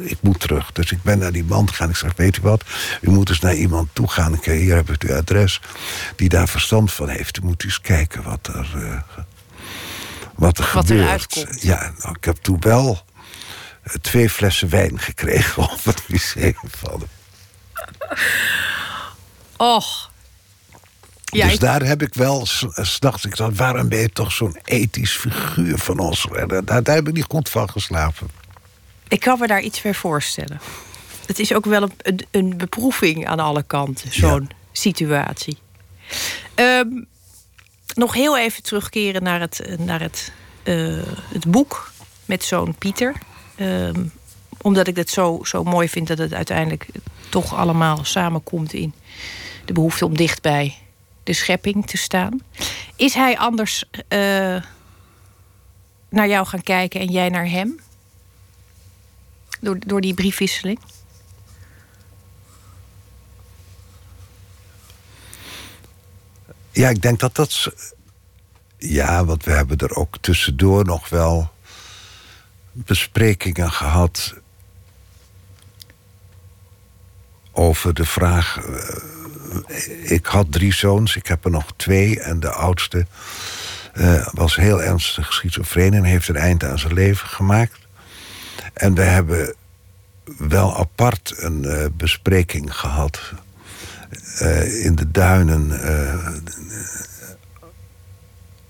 [0.00, 0.72] ik moet terug.
[0.72, 1.88] Dus ik ben naar die man gegaan.
[1.88, 2.64] Ik zeg, weet u wat?
[3.00, 4.34] U moet eens naar iemand toe gaan.
[4.34, 5.60] Ik, hier heb ik uw adres.
[6.16, 7.38] Die daar verstand van heeft.
[7.38, 9.04] U moet eens kijken wat er,
[10.34, 11.46] wat er wat gebeurt.
[11.60, 13.04] ja, nou, ik heb toen wel
[14.00, 17.02] twee flessen wijn gekregen op het museum van
[19.56, 20.11] Och.
[21.32, 24.32] Ja, dus ik- daar heb ik wel, s- s'nachts, ik dacht, waarom ben je toch
[24.32, 26.26] zo'n ethisch figuur van ons?
[26.36, 28.28] En Daar, daar, heb ik niet goed van geslapen.
[29.08, 30.60] Ik kan me daar iets bij voorstellen.
[31.26, 35.58] Het is ook wel een, een, een beproeving aan alle kanten, zo'n situatie.
[36.54, 36.88] Ehm,
[37.94, 41.02] nog heel even terugkeren naar het, eh, naar het, eh,
[41.32, 41.90] het boek
[42.24, 43.14] met zo'n Pieter.
[43.54, 44.02] Ehm,
[44.60, 46.86] omdat ik het zo, zo mooi vind dat het uiteindelijk
[47.28, 48.94] toch allemaal samenkomt in
[49.64, 50.76] de behoefte om dicht bij
[51.22, 52.40] de schepping te staan.
[52.96, 54.62] Is hij anders eh,
[56.08, 57.80] naar jou gaan kijken en jij naar hem?
[59.60, 60.78] Door, door die briefwisseling?
[66.70, 67.72] Ja, ik denk dat dat.
[68.76, 71.50] Ja, want we hebben er ook tussendoor nog wel
[72.72, 74.34] besprekingen gehad.
[77.52, 78.58] Over de vraag.
[80.02, 82.20] Ik had drie zoons, ik heb er nog twee.
[82.20, 83.06] En de oudste
[83.92, 87.78] eh, was heel ernstig schizofreen en heeft een eind aan zijn leven gemaakt.
[88.72, 89.54] En we hebben
[90.38, 93.32] wel apart een eh, bespreking gehad
[94.38, 95.80] eh, in de duinen.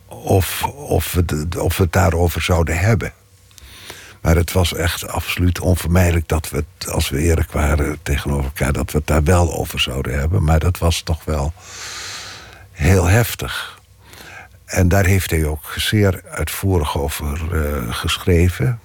[0.07, 3.12] of, of, we of we het daarover zouden hebben.
[4.22, 8.72] Maar het was echt absoluut onvermijdelijk dat we het, als we eerlijk waren tegenover elkaar,
[8.72, 10.44] dat we het daar wel over zouden hebben.
[10.44, 11.52] Maar dat was toch wel
[12.72, 13.80] heel heftig.
[14.64, 18.80] En daar heeft hij ook zeer uitvoerig over eh, geschreven.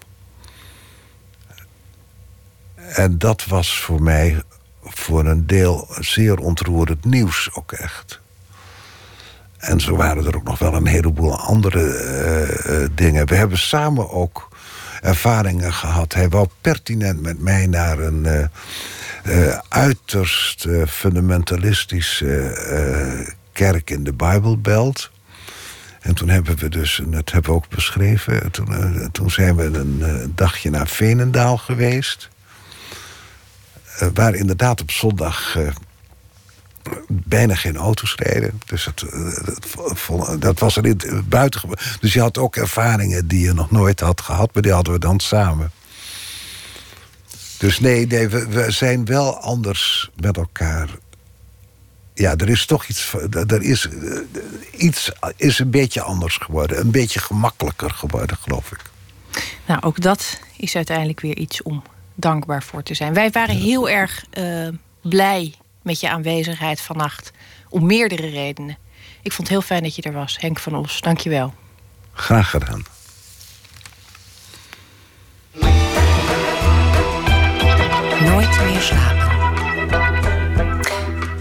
[2.75, 4.43] En dat was voor mij
[4.83, 8.19] voor een deel zeer ontroerend nieuws ook echt.
[9.57, 13.27] En zo waren er ook nog wel een heleboel andere eh, eh, dingen.
[13.27, 14.47] We hebben samen ook
[15.02, 16.14] ervaringen gehad.
[16.14, 18.43] Hij wou pertinent met mij naar een eh,
[19.24, 22.56] eh, uiterst eh, fundamentalistische
[23.52, 25.12] kerk in de Bijbelbelt.
[26.02, 29.64] En toen hebben we dus, en dat hebben we ook beschreven, toen, toen zijn we
[29.64, 32.30] een dagje naar Venendaal geweest.
[34.14, 35.58] Waar inderdaad op zondag
[37.07, 38.61] bijna geen auto's reden.
[38.65, 39.47] Dus het, eh,
[40.07, 41.61] dat, dat was er in het buiten.
[41.99, 44.99] Dus je had ook ervaringen die je nog nooit had gehad, maar die hadden we
[44.99, 45.71] dan samen.
[47.57, 50.89] Dus nee, nee we, we zijn wel anders met elkaar.
[52.13, 53.13] Ja, er is toch iets.
[53.31, 56.79] Er is, eh, iets is een beetje anders geworden.
[56.79, 58.81] Een beetje gemakkelijker geworden, geloof ik.
[59.65, 61.83] Nou, ook dat is uiteindelijk weer iets om
[62.15, 63.13] dankbaar voor te zijn.
[63.13, 64.67] Wij waren heel erg eh,
[65.01, 65.53] blij
[65.88, 67.31] met je aanwezigheid vannacht.
[67.69, 68.77] Om meerdere redenen.
[69.21, 70.38] Ik vond het heel fijn dat je er was.
[70.39, 71.53] Henk van Os, dank je wel.
[72.13, 72.83] Graag gedaan.
[78.19, 79.27] Nooit meer slapen.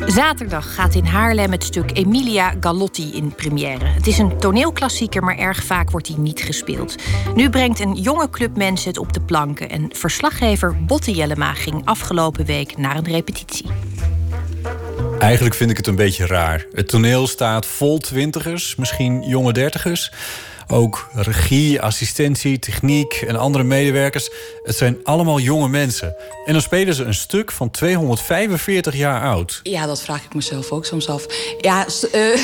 [0.07, 3.84] Zaterdag gaat in Haarlem het stuk Emilia Galotti in première.
[3.84, 6.94] Het is een toneelklassieker, maar erg vaak wordt hij niet gespeeld.
[7.34, 9.70] Nu brengt een jonge club mensen het op de planken...
[9.70, 13.66] en verslaggever Botte Jellema ging afgelopen week naar een repetitie.
[15.19, 16.67] Eigenlijk vind ik het een beetje raar.
[16.73, 20.12] Het toneel staat vol twintigers, misschien jonge dertigers.
[20.69, 24.31] Ook regie, assistentie, techniek en andere medewerkers.
[24.62, 26.17] Het zijn allemaal jonge mensen.
[26.45, 29.61] En dan spelen ze een stuk van 245 jaar oud.
[29.62, 31.27] Ja, dat vraag ik mezelf ook soms af.
[31.61, 32.41] Ja, eh,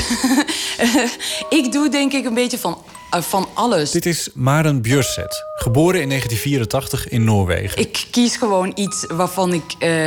[1.59, 2.79] ik doe denk ik een beetje van,
[3.11, 3.91] eh, van alles.
[3.91, 7.79] Dit is Maren Bjørset, geboren in 1984 in Noorwegen.
[7.79, 10.07] Ik kies gewoon iets waarvan ik, eh,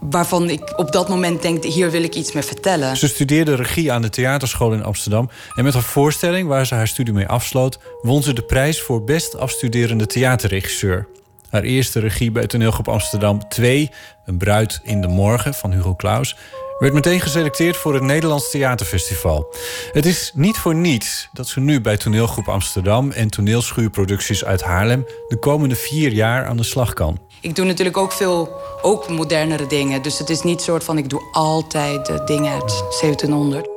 [0.00, 1.64] waarvan ik op dat moment denk...
[1.64, 2.96] hier wil ik iets mee vertellen.
[2.96, 5.30] Ze studeerde regie aan de theaterschool in Amsterdam.
[5.54, 7.78] En met haar voorstelling, waar ze haar studie mee afsloot...
[8.02, 11.08] won ze de prijs voor best afstuderende theaterregisseur.
[11.50, 13.90] Haar eerste regie bij toneelgroep Amsterdam 2...
[14.26, 16.36] Een bruid in de morgen van Hugo Claus...
[16.78, 19.54] werd meteen geselecteerd voor het Nederlands Theaterfestival.
[19.92, 23.10] Het is niet voor niets dat ze nu bij toneelgroep Amsterdam...
[23.10, 25.06] en toneelschuurproducties uit Haarlem...
[25.28, 27.18] de komende vier jaar aan de slag kan.
[27.46, 30.02] Ik doe natuurlijk ook veel ook modernere dingen.
[30.02, 33.68] Dus het is niet soort van ik doe altijd de dingen uit 1700.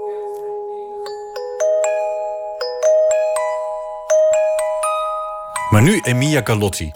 [5.70, 6.91] Maar nu Emilia Galotti.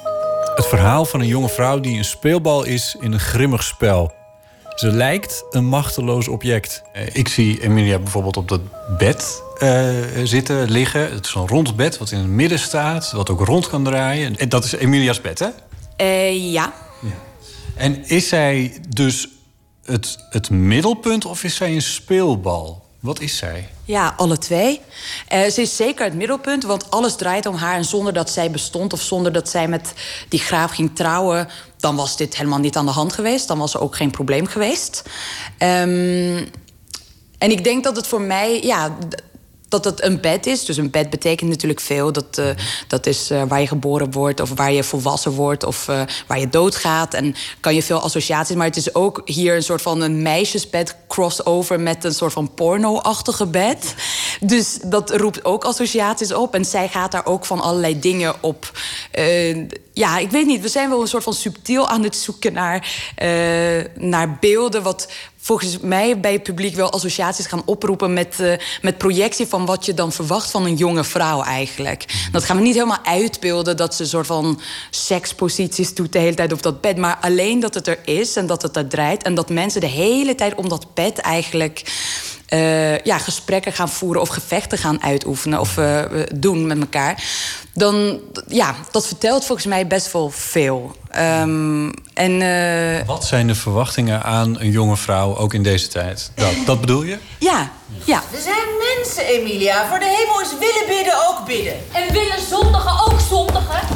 [0.56, 4.12] Het verhaal van een jonge vrouw die een speelbal is in een grimmig spel.
[4.76, 6.84] Ze lijkt een machteloos object.
[6.94, 8.62] Eh, Ik zie Emilia bijvoorbeeld op dat
[8.98, 9.90] bed eh,
[10.24, 11.12] zitten, liggen.
[11.12, 14.38] Het is een rond bed wat in het midden staat, wat ook rond kan draaien.
[14.38, 15.48] En dat is Emilia's bed, hè?
[15.96, 16.74] Eh, ja.
[17.76, 19.28] En is zij dus
[19.86, 22.84] het, het middelpunt of is zij een speelbal?
[23.00, 23.70] Wat is zij?
[23.86, 24.82] Ja, alle twee.
[25.34, 27.76] Uh, ze is zeker het middelpunt, want alles draait om haar.
[27.76, 29.94] En zonder dat zij bestond of zonder dat zij met
[30.30, 31.48] die graaf ging trouwen...
[31.78, 33.48] dan was dit helemaal niet aan de hand geweest.
[33.48, 35.04] Dan was er ook geen probleem geweest.
[35.60, 36.50] Um,
[37.38, 38.62] en ik denk dat het voor mij...
[38.62, 38.98] Ja,
[39.74, 40.66] dat het een bed is.
[40.66, 42.12] Dus een bed betekent natuurlijk veel.
[42.12, 42.50] Dat, uh,
[42.88, 46.40] dat is uh, waar je geboren wordt of waar je volwassen wordt of uh, waar
[46.40, 47.14] je doodgaat.
[47.14, 48.56] En kan je veel associaties.
[48.56, 52.54] Maar het is ook hier een soort van een meisjesbed crossover met een soort van
[52.54, 53.96] porno-achtige bed.
[54.40, 56.54] Dus dat roept ook associaties op.
[56.54, 58.72] En zij gaat daar ook van allerlei dingen op.
[59.94, 60.62] ja, ik weet niet.
[60.62, 62.88] We zijn wel een soort van subtiel aan het zoeken naar,
[63.96, 64.84] naar beelden.
[64.84, 65.08] Wat,
[65.44, 69.86] volgens mij bij het publiek wel associaties gaan oproepen met, uh, met projectie van wat
[69.86, 72.06] je dan verwacht van een jonge vrouw eigenlijk.
[72.08, 72.32] Mhm.
[72.32, 76.36] Dat gaan we niet helemaal uitbeelden dat ze een soort van seksposities doet de hele
[76.36, 76.98] tijd op dat bed.
[76.98, 79.24] Maar alleen dat het er is en dat het er draait.
[79.24, 81.84] En dat mensen de hele tijd om dat bed eigenlijk
[82.54, 86.02] uh, ja, gesprekken gaan voeren of gevechten gaan uitoefenen of uh,
[86.36, 87.24] doen met elkaar.
[87.74, 90.96] Dan, ja, dat vertelt volgens mij best wel veel.
[91.20, 93.06] Um, en, uh...
[93.06, 96.32] Wat zijn de verwachtingen aan een jonge vrouw, ook in deze tijd?
[96.36, 97.18] Dat, dat bedoel je?
[97.40, 97.72] Ja,
[98.04, 98.24] ja.
[98.32, 99.88] We zijn mensen, Emilia.
[99.90, 101.74] Voor de hemel is willen bidden ook bidden.
[101.92, 103.88] En willen zondigen ook zondigen?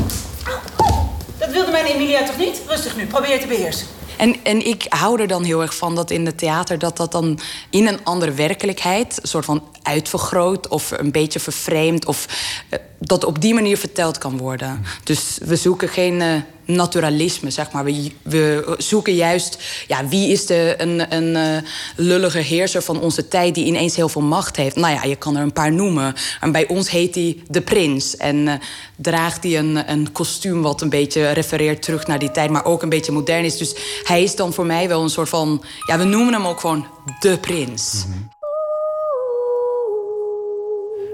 [1.38, 2.62] Dat wilde mijn Emilia toch niet?
[2.68, 3.88] Rustig nu, probeer te beheersen.
[4.18, 7.12] En, en ik hou er dan heel erg van dat in het theater dat dat
[7.12, 7.40] dan
[7.70, 12.26] in een andere werkelijkheid, een soort van uitvergroot of een beetje vervreemd, of
[12.70, 14.86] uh, dat op die manier verteld kan worden.
[15.04, 16.14] Dus we zoeken geen.
[16.14, 17.84] Uh, naturalisme, zeg maar.
[17.84, 23.28] We, we, zoeken juist, ja, wie is de, een, een uh, lullige heerser van onze
[23.28, 23.56] tijd...
[23.56, 24.76] die ineens heel veel macht heeft?
[24.76, 26.16] Nou ja, je kan er een paar noemen.
[26.42, 28.18] En bij ons heet hij de prins.
[28.18, 28.54] En uh,
[28.96, 32.50] draagt hij een, een kostuum wat een beetje refereert terug naar die tijd...
[32.50, 33.58] maar ook een beetje modern is.
[33.58, 35.64] Dus hij is dan voor mij wel een soort van...
[35.88, 36.88] ja, we noemen hem ook gewoon
[37.20, 38.04] de prins.
[38.06, 38.36] Mm -hmm.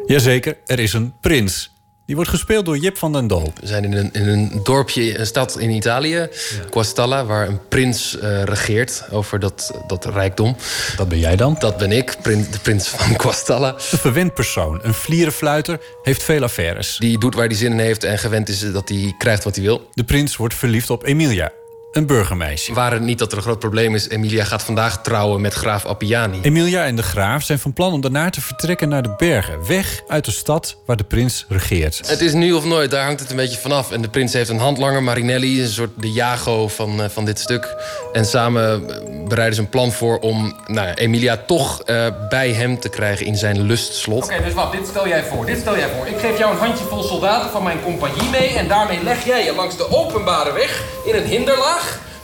[0.05, 1.72] Jazeker, er is een prins.
[2.05, 3.53] Die wordt gespeeld door Jip van den Dol.
[3.59, 6.27] We zijn in een, in een dorpje, een stad in Italië, ja.
[6.71, 10.55] Guastalla, waar een prins uh, regeert over dat, dat rijkdom.
[10.97, 11.55] Dat ben jij dan?
[11.59, 13.73] Dat ben ik, prins, de prins van Guastalla.
[13.73, 16.97] Een verwend persoon, een vlierenfluiter, heeft veel affaires.
[16.97, 19.63] Die doet waar hij zin in heeft en gewend is dat hij krijgt wat hij
[19.63, 19.89] wil.
[19.93, 21.51] De prins wordt verliefd op Emilia,
[21.93, 22.73] een burgermeisje.
[22.73, 25.85] Waar het niet dat er een groot probleem is, Emilia gaat vandaag trouwen met graaf
[25.85, 26.39] Appiani.
[26.41, 29.67] Emilia en de graaf zijn van plan om daarna te vertrekken naar de bergen.
[29.67, 32.01] Weg uit de stad waar de prins regeert.
[32.05, 33.91] Het is nu of nooit, daar hangt het een beetje vanaf.
[33.91, 37.39] En de prins heeft een handlanger, Marinelli, een soort de jago van, uh, van dit
[37.39, 37.75] stuk.
[38.13, 38.85] En samen
[39.27, 43.35] bereiden ze een plan voor om nou, Emilia toch uh, bij hem te krijgen in
[43.35, 44.23] zijn lustslot.
[44.23, 46.07] Oké, okay, dus wat, dit stel jij voor, dit stel jij voor.
[46.07, 48.49] Ik geef jou een handjevol soldaten van mijn compagnie mee...
[48.57, 51.82] en daarmee leg jij je langs de openbare weg in een hinderlaag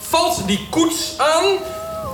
[0.09, 1.45] valt die koets aan,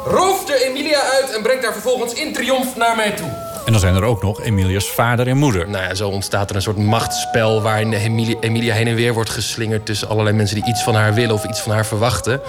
[0.05, 3.53] rooft er Emilia uit en brengt haar vervolgens in triomf naar mij toe.
[3.65, 5.69] En dan zijn er ook nog Emilia's vader en moeder.
[5.69, 9.29] Nou ja, zo ontstaat er een soort machtsspel waarin Emilia, Emilia heen en weer wordt
[9.29, 12.41] geslingerd tussen allerlei mensen die iets van haar willen of iets van haar verwachten.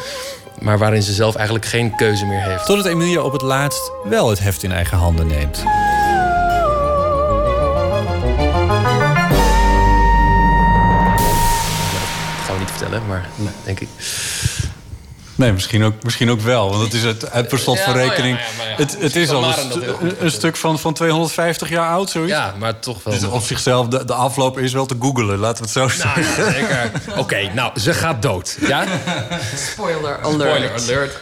[0.59, 2.67] Maar waarin ze zelf eigenlijk geen keuze meer heeft.
[2.67, 5.57] Totdat Emilia op het laatst wel het heft in eigen handen neemt.
[5.57, 5.65] Dat
[12.45, 13.53] gaan we niet vertellen, maar nee.
[13.65, 13.89] denk ik.
[15.37, 16.71] Nee, misschien ook, misschien ook wel.
[16.71, 18.39] Want het is het, het per slot van rekening.
[18.77, 22.33] Het, het is al een, een, stuk van, van 250 jaar oud, zoiets.
[22.33, 23.15] Ja, maar toch wel.
[23.15, 26.23] Dus op zichzelf, de, de afloop is wel te googelen, laten we het zo nou,
[26.23, 26.69] zeggen.
[26.69, 28.57] Ja, Oké, okay, nou, ze gaat dood.
[28.61, 28.85] Ja?
[29.73, 30.41] Spoiler alert.
[30.41, 31.17] Spoiler alert.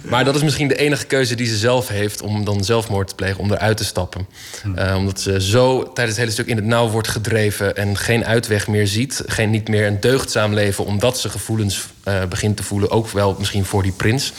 [0.00, 3.14] Maar dat is misschien de enige keuze die ze zelf heeft om dan zelfmoord te
[3.14, 4.28] plegen, om eruit te stappen.
[4.62, 4.78] Hm.
[4.78, 8.24] Uh, omdat ze zo tijdens het hele stuk in het nauw wordt gedreven en geen
[8.24, 9.22] uitweg meer ziet.
[9.26, 12.90] Geen niet meer een deugdzaam leven, omdat ze gevoelens uh, begint te voelen.
[12.90, 14.32] Ook wel misschien voor die prins.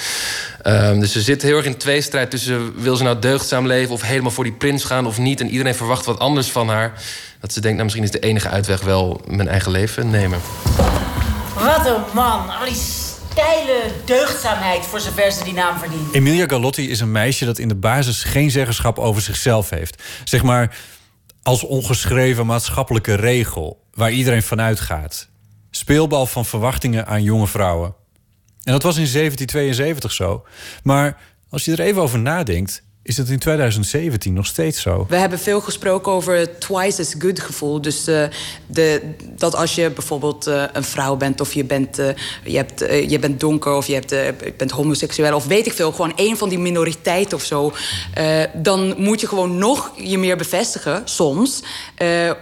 [0.63, 2.81] Um, dus ze zit heel erg in tweestrijd tussen...
[2.81, 5.41] wil ze nou deugdzaam leven of helemaal voor die prins gaan of niet.
[5.41, 6.93] En iedereen verwacht wat anders van haar.
[7.39, 10.39] Dat ze denkt, nou misschien is de enige uitweg wel mijn eigen leven nemen.
[11.53, 12.49] Wat een man.
[12.59, 16.13] Al die steile deugdzaamheid voor zover ze die naam verdient.
[16.13, 20.03] Emilia Galotti is een meisje dat in de basis geen zeggenschap over zichzelf heeft.
[20.23, 20.75] Zeg maar
[21.43, 25.27] als ongeschreven maatschappelijke regel waar iedereen vanuit gaat
[25.69, 27.95] speelbal van verwachtingen aan jonge vrouwen.
[28.63, 30.45] En dat was in 1772 zo.
[30.83, 35.05] Maar als je er even over nadenkt, is dat in 2017 nog steeds zo?
[35.09, 37.81] We hebben veel gesproken over het twice as good gevoel.
[37.81, 38.23] Dus uh,
[38.65, 39.01] de,
[39.35, 42.07] dat als je bijvoorbeeld uh, een vrouw bent of je bent, uh,
[42.43, 42.79] je hebt,
[43.09, 46.49] je bent donker of je, hebt, bent homoseksueel of weet ik veel, gewoon één van
[46.49, 47.73] die minoriteiten of zo,
[48.53, 51.63] dan moet je gewoon nog je meer bevestigen, soms,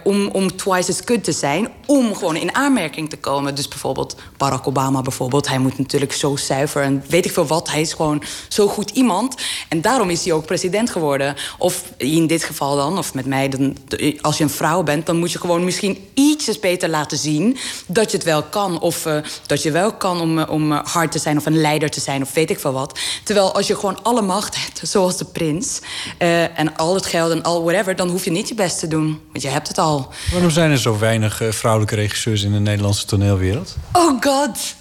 [0.04, 3.54] om, om twice as good te zijn, om gewoon in aanmerking te komen.
[3.54, 7.70] Dus bijvoorbeeld Barack Obama, bijvoorbeeld, hij moet natuurlijk zo zuiver en weet ik veel wat,
[7.70, 9.34] hij is gewoon zo goed iemand.
[9.68, 11.36] En daarom is hij ook president geworden.
[11.58, 13.76] Of in dit geval dan, of met mij, dan,
[14.20, 17.56] als je een vrouw bent, dan moet je gewoon misschien ietsjes beter laten zien
[17.86, 18.80] dat je het wel kan.
[18.80, 19.16] Of uh,
[19.46, 22.32] dat je wel kan om, om hard te zijn of een leider te zijn of
[22.32, 22.98] weet ik veel wat.
[23.24, 25.80] Terwijl als je gewoon alle macht hebt, zoals de prins,
[26.18, 28.88] uh, en al het geld en al whatever, dan hoef je niet je best te
[28.88, 29.20] doen.
[29.32, 30.12] Want je hebt het al.
[30.32, 33.76] Waarom zijn er zo weinig uh, vrouwelijke regisseurs in de Nederlandse toneelwereld?
[33.92, 34.74] Oh god.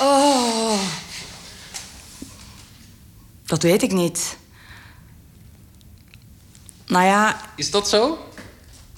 [0.00, 0.78] Oh.
[3.46, 4.40] Dat weet ik niet.
[6.92, 7.36] Nou ja...
[7.56, 8.18] Is dat zo?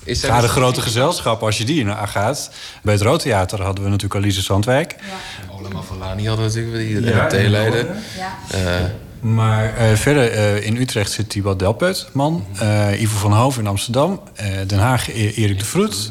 [0.05, 2.51] Is ja, de grote gezelschap, als je die naar gaat.
[2.83, 4.97] Bij het Rood Theater hadden we natuurlijk Alice Zandwijk.
[5.01, 5.55] Ja.
[5.55, 7.87] Ola Mafalani hadden we natuurlijk, die de ja, leider.
[8.17, 8.37] Ja.
[8.55, 8.85] Uh,
[9.21, 12.47] maar uh, verder uh, in Utrecht zit Thibaut Delpet, man.
[12.63, 14.21] Uh, Ivo van Hoven in Amsterdam.
[14.67, 16.11] Den Haag e- Erik de Vroet.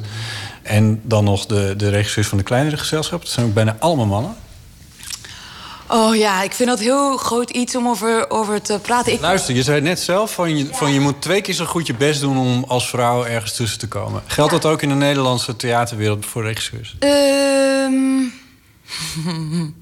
[0.62, 3.22] En dan nog de, de regisseurs van de kleinere gezelschap.
[3.22, 4.36] Dat zijn ook bijna allemaal mannen.
[5.94, 9.14] Oh ja, ik vind dat heel groot iets om over, over te praten.
[9.14, 9.22] Ik...
[9.22, 11.94] Luister, je zei net zelf van je, van je moet twee keer zo goed je
[11.94, 14.24] best doen om als vrouw ergens tussen te komen.
[14.26, 16.96] Geldt dat ook in de Nederlandse theaterwereld voor regisseurs?
[17.00, 18.34] Um...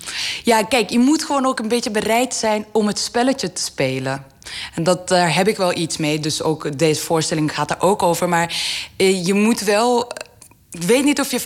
[0.51, 4.25] ja, kijk, je moet gewoon ook een beetje bereid zijn om het spelletje te spelen.
[4.75, 6.19] En dat, daar heb ik wel iets mee.
[6.19, 8.29] Dus ook deze voorstelling gaat daar ook over.
[8.29, 8.55] Maar
[8.95, 10.11] eh, je moet wel
[10.71, 11.39] ik weet niet of je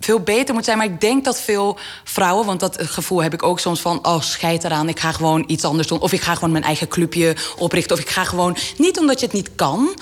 [0.00, 3.42] veel beter moet zijn, maar ik denk dat veel vrouwen, want dat gevoel heb ik
[3.42, 6.00] ook soms van, oh scheid eraan, ik ga gewoon iets anders doen.
[6.00, 7.96] Of ik ga gewoon mijn eigen clubje oprichten.
[7.96, 9.94] Of ik ga gewoon, niet omdat je het niet kan,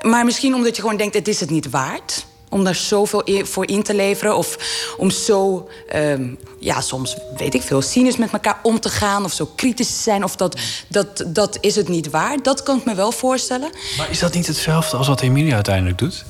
[0.00, 2.28] maar misschien omdat je gewoon denkt, het is het niet waard.
[2.48, 4.36] Om daar zoveel voor in te leveren.
[4.36, 4.58] Of
[4.96, 9.24] om zo, um, ja, soms weet ik veel, cynisch met elkaar om te gaan.
[9.24, 10.24] Of zo kritisch te zijn.
[10.24, 12.44] Of dat, dat, dat is het niet waard.
[12.44, 13.70] Dat kan ik me wel voorstellen.
[13.96, 16.24] Maar is dat niet hetzelfde als wat Emilia uiteindelijk doet?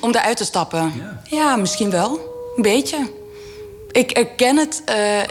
[0.00, 0.92] Om eruit te stappen.
[1.24, 1.56] Ja.
[1.56, 2.10] misschien wel.
[2.56, 3.10] Een beetje.
[3.90, 5.22] Ik erken het uh,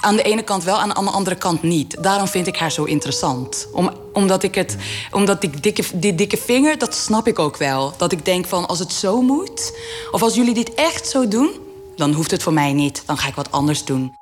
[0.00, 2.02] aan de ene kant wel, aan de andere kant niet.
[2.02, 3.68] Daarom vind ik haar zo interessant.
[3.72, 4.76] Om, omdat ik het,
[5.10, 7.94] omdat die dikke, die dikke vinger, dat snap ik ook wel.
[7.96, 9.78] Dat ik denk van, als het zo moet,
[10.10, 11.50] of als jullie dit echt zo doen,
[11.96, 13.02] dan hoeft het voor mij niet.
[13.06, 14.18] Dan ga ik wat anders doen.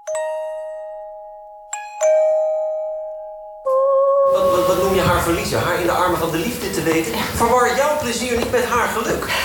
[4.32, 5.60] Wat, wat, wat noem je haar verliezen?
[5.60, 7.12] Haar in de armen van de liefde te weten?
[7.34, 9.37] Verwar jouw plezier niet met haar geluk.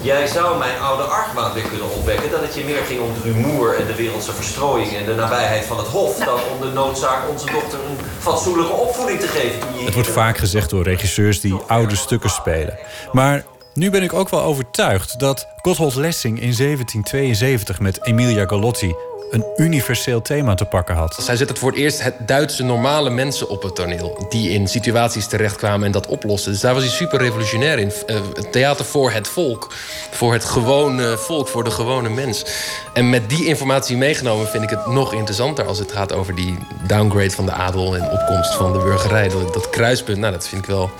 [0.00, 2.30] Jij zou mijn oude argwaan weer kunnen opwekken...
[2.30, 4.96] dat het je meer ging om het rumoer en de wereldse verstrooiing...
[4.96, 6.16] en de nabijheid van het hof...
[6.18, 9.84] dan om de noodzaak onze dochter een fatsoenlijke opvoeding te geven.
[9.84, 12.78] Het wordt vaak gezegd door regisseurs die oude stukken spelen.
[13.12, 13.44] Maar
[13.74, 17.80] nu ben ik ook wel overtuigd dat Gotthold Lessing in 1772...
[17.80, 18.94] met Emilia Galotti
[19.30, 21.16] een universeel thema te pakken had.
[21.20, 24.26] Zij zet het voor het eerst het Duitse normale mensen op het toneel.
[24.28, 26.52] Die in situaties terechtkwamen en dat oplossen.
[26.52, 27.92] Dus daar was hij super revolutionair in.
[28.06, 28.16] Uh,
[28.50, 29.72] theater voor het volk.
[30.10, 32.44] Voor het gewone volk, voor de gewone mens.
[32.92, 35.66] En met die informatie meegenomen vind ik het nog interessanter...
[35.66, 39.28] als het gaat over die downgrade van de adel en opkomst van de burgerij.
[39.28, 40.90] Dat, kruispunt, nou, dat vind ik wel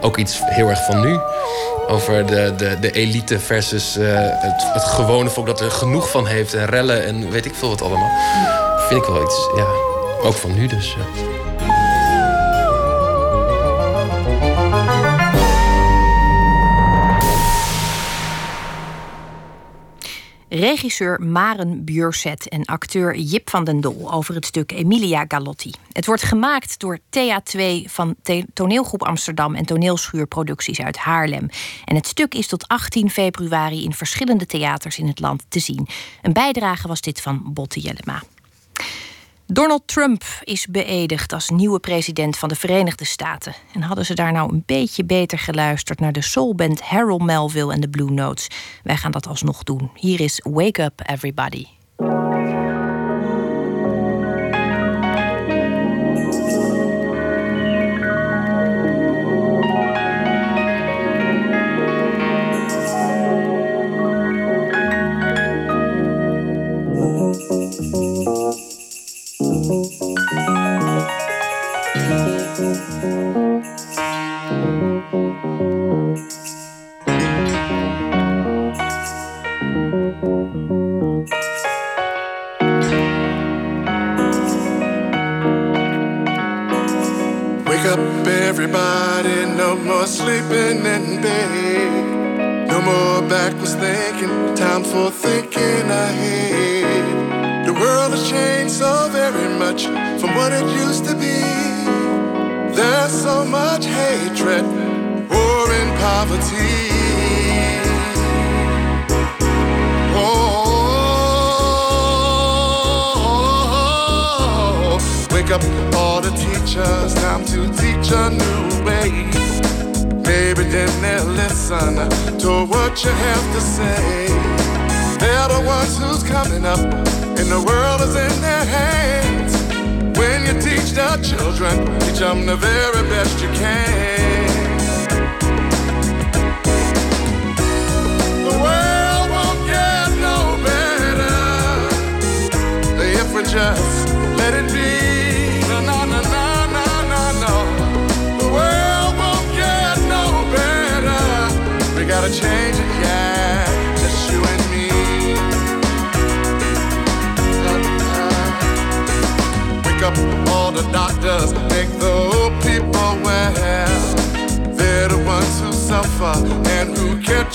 [0.00, 1.18] ook iets heel erg van nu.
[1.88, 6.26] Over de, de, de elite versus uh, het, het gewone volk dat er genoeg van
[6.26, 6.54] heeft.
[6.54, 8.10] En rellen en weet ik veel wat allemaal.
[8.88, 9.66] Vind ik wel iets, ja,
[10.22, 10.94] ook van nu dus.
[10.94, 11.37] Ja.
[20.48, 25.72] Regisseur Maren Bjurset en acteur Jip van den Dol over het stuk Emilia Galotti.
[25.92, 28.14] Het wordt gemaakt door TA2 van
[28.52, 31.48] Toneelgroep Amsterdam en Toneelschuurproducties uit Haarlem.
[31.84, 35.88] En het stuk is tot 18 februari in verschillende theaters in het land te zien.
[36.22, 38.22] Een bijdrage was dit van Botte Jellema.
[39.52, 43.54] Donald Trump is beëdigd als nieuwe president van de Verenigde Staten.
[43.74, 47.80] En hadden ze daar nou een beetje beter geluisterd naar de soulband Harold Melville en
[47.80, 48.48] de Blue Notes?
[48.82, 49.90] Wij gaan dat alsnog doen.
[49.94, 51.77] Hier is Wake Up Everybody.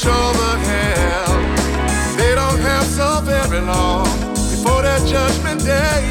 [0.02, 2.18] The hell.
[2.18, 6.02] They don't have so very long before their judgment day.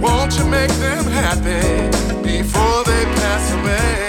[0.00, 1.90] Won't you make them happy
[2.22, 4.06] before they pass away?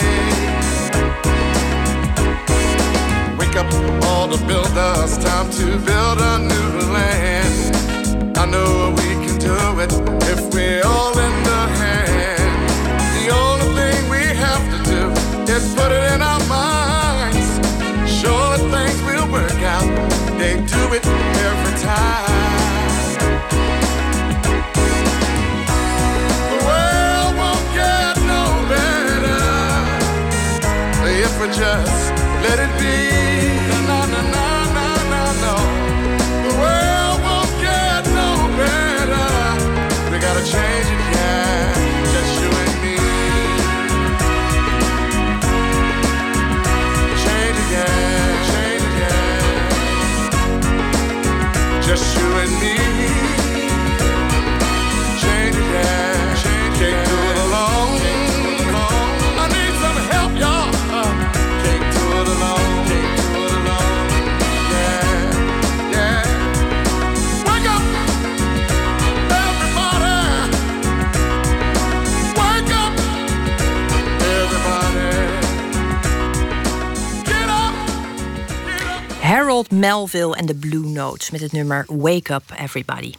[3.37, 3.71] Wake up
[4.05, 8.37] all the builders, time to build a new land.
[8.37, 9.91] I know we can do it
[10.29, 11.46] if we all lend
[20.67, 23.17] do it every time.
[26.51, 29.43] The world won't get no better
[31.23, 32.11] if we just
[32.43, 32.97] let it be.
[33.71, 34.21] No, no, no,
[34.77, 35.55] no, no, no.
[36.47, 38.29] The world won't get no
[38.61, 39.27] better.
[40.11, 40.76] We gotta change
[51.87, 52.96] Just you and me.
[79.57, 83.13] Harold Melville en de Blue Notes met het nummer Wake Up Everybody.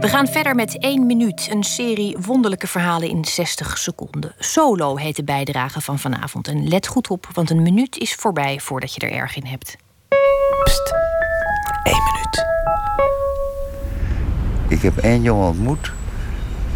[0.00, 4.34] We gaan verder met 1 minuut, een serie wonderlijke verhalen in 60 seconden.
[4.38, 6.48] Solo heet de bijdrage van vanavond.
[6.48, 9.76] En let goed op, want een minuut is voorbij voordat je er erg in hebt.
[10.64, 10.94] Pst,
[11.82, 12.46] één minuut.
[14.68, 15.92] Ik heb één jongen ontmoet.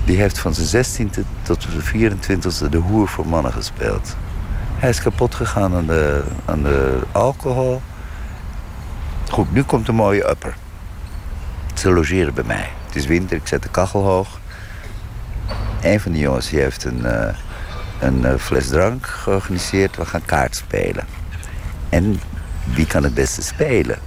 [0.05, 4.17] Die heeft van zijn 16e tot zijn 24e de hoer voor mannen gespeeld.
[4.75, 7.83] Hij is kapot gegaan aan de, aan de alcohol.
[9.31, 10.55] Goed, nu komt een mooie upper.
[11.75, 12.71] Ze logeren bij mij.
[12.87, 14.41] Het is winter, ik zet de kachel hoog.
[15.83, 17.35] Een van die jongens heeft een, eh,
[18.01, 19.97] een eh, fles drank georganiseerd.
[19.97, 21.05] We gaan kaart spelen.
[21.89, 22.21] En
[22.65, 23.99] wie kan het beste spelen?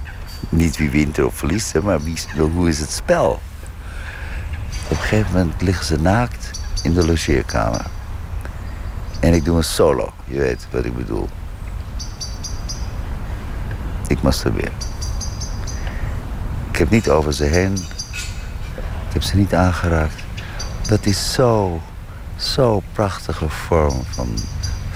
[0.48, 2.16] Niet wie wint of verliest, maar wie,
[2.52, 3.40] hoe is het spel?
[4.88, 6.50] Op een gegeven moment liggen ze naakt
[6.82, 7.86] in de logeerkamer.
[9.20, 11.28] En ik doe een solo, je weet wat ik bedoel.
[14.06, 14.72] Ik masturbeer.
[16.70, 17.72] Ik heb niet over ze heen.
[19.08, 20.22] Ik heb ze niet aangeraakt.
[20.88, 21.80] Dat is zo,
[22.36, 24.28] zo prachtige vorm van,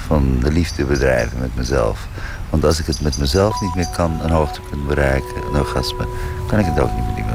[0.06, 2.06] van de liefde bedrijven met mezelf.
[2.50, 6.06] Want als ik het met mezelf niet meer kan, een hoogtepunt bereiken, een orgasme,
[6.46, 7.29] kan ik het ook niet met iemand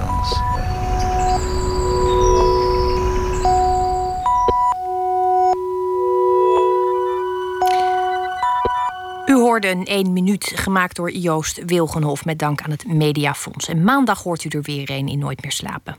[9.61, 13.67] hoorde een 1 minuut gemaakt door Joost Wilgenhof met dank aan het Mediafonds.
[13.67, 15.97] En maandag hoort u er weer een in Nooit meer slapen.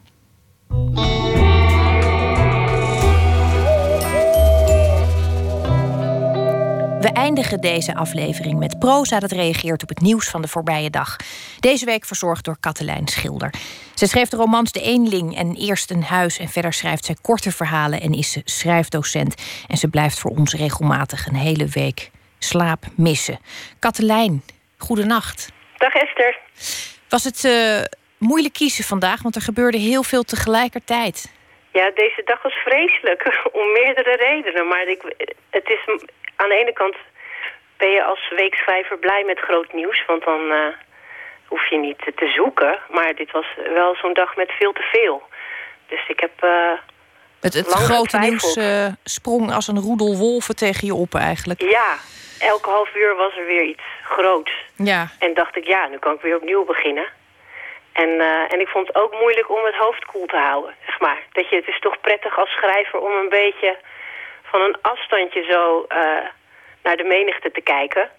[7.01, 11.17] We eindigen deze aflevering met proza dat reageert op het nieuws van de voorbije dag.
[11.61, 13.55] Deze week verzorgd door Katelijn Schilder.
[13.95, 16.39] Ze schreef de romans De Eenling en Eerst een Huis.
[16.39, 19.35] En verder schrijft zij korte verhalen en is ze schrijfdocent.
[19.67, 23.39] En ze blijft voor ons regelmatig een hele week slaap missen.
[23.79, 24.43] Katelijn,
[24.79, 25.49] goedenacht.
[25.77, 26.39] Dag Esther.
[27.09, 27.81] Was het eh,
[28.19, 31.33] moeilijk kiezen vandaag, want er gebeurde heel veel tegelijkertijd.
[31.73, 33.23] Ja, deze dag was vreselijk.
[33.61, 34.69] Om meerdere redenen.
[34.69, 35.03] Maar ik,
[35.51, 35.81] het is
[36.37, 36.97] aan de ene kant
[37.77, 40.05] ben je als weekschrijver blij met groot nieuws.
[40.07, 40.59] Want dan eh,
[41.47, 42.79] hoef je niet te zoeken.
[42.91, 45.23] Maar dit was wel zo'n dag met veel te veel.
[45.89, 46.33] Dus ik heb.
[46.43, 46.79] eh,
[47.41, 48.59] Het, het grote nieuws
[49.05, 51.61] sprong als een roedel wolven tegen je op eigenlijk.
[51.63, 51.97] Ja,
[52.39, 54.53] elke half uur was er weer iets groots.
[54.77, 55.09] Ja.
[55.19, 57.07] En dacht ik, ja, nu kan ik weer opnieuw beginnen.
[57.93, 61.01] En, eh, en ik vond het ook moeilijk om het hoofd koel te houden, zeg
[61.01, 61.23] maar.
[61.33, 63.77] Dat je, het is toch prettig als schrijver om een beetje
[64.43, 65.99] van een afstandje zo eh,
[66.83, 68.11] naar de menigte te kijken.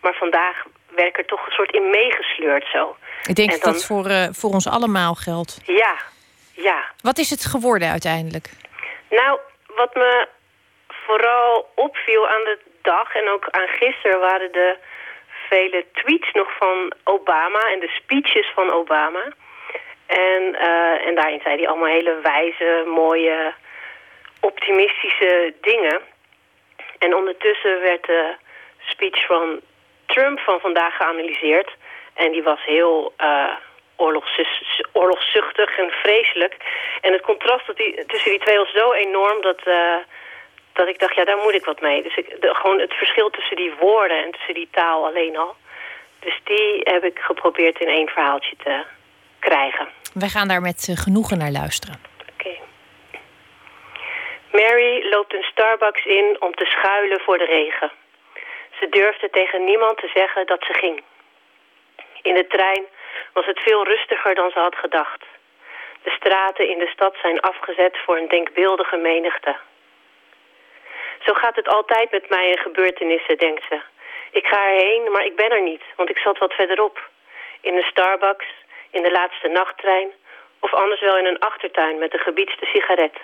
[0.00, 2.96] Maar vandaag werd ik er toch een soort in meegesleurd zo.
[3.22, 5.60] Ik denk En dat dat voor, eh, voor ons allemaal geldt.
[5.64, 5.94] Ja,
[6.52, 6.84] ja.
[7.02, 8.50] Wat is het geworden uiteindelijk?
[9.10, 9.38] Nou,
[9.76, 10.28] wat me
[10.88, 14.76] vooral opviel aan de dag en ook aan gisteren waren de
[15.48, 19.32] vele tweets nog van Obama en de speeches van Obama.
[20.06, 23.52] En, eh, en daarin zei hij allemaal hele wijze, mooie,
[24.40, 26.00] optimistische dingen.
[26.98, 28.34] En ondertussen werd de
[28.78, 29.60] speech van
[30.06, 31.70] Trump van vandaag geanalyseerd.
[32.14, 33.54] En die was heel eh,
[33.96, 36.54] oorlogszus- oorlogszuchtig en vreselijk.
[37.00, 37.66] En het contrast
[38.06, 39.96] tussen die twee was zo enorm dat, eh,
[40.80, 42.02] dat ik dacht, ja, daar moet ik wat mee.
[42.02, 45.54] Dus ik, de, gewoon het verschil tussen die woorden en tussen die taal alleen al.
[46.20, 48.84] Dus die heb ik geprobeerd in één verhaaltje te
[49.38, 49.88] krijgen.
[50.14, 52.08] Wij gaan daar met eh, genoegen naar luisteren.
[54.52, 57.90] Mary loopt een Starbucks in om te schuilen voor de regen.
[58.78, 61.02] Ze durfde tegen niemand te zeggen dat ze ging.
[62.22, 62.84] In de trein
[63.32, 65.24] was het veel rustiger dan ze had gedacht.
[66.02, 69.56] De straten in de stad zijn afgezet voor een denkbeeldige menigte.
[71.24, 73.80] Zo gaat het altijd met mij en gebeurtenissen, denkt ze.
[74.30, 77.08] Ik ga erheen, maar ik ben er niet, want ik zat wat verderop.
[77.60, 78.46] In een Starbucks,
[78.90, 80.10] in de laatste nachttrein...
[80.60, 83.16] of anders wel in een achtertuin met een gebiedste sigaret.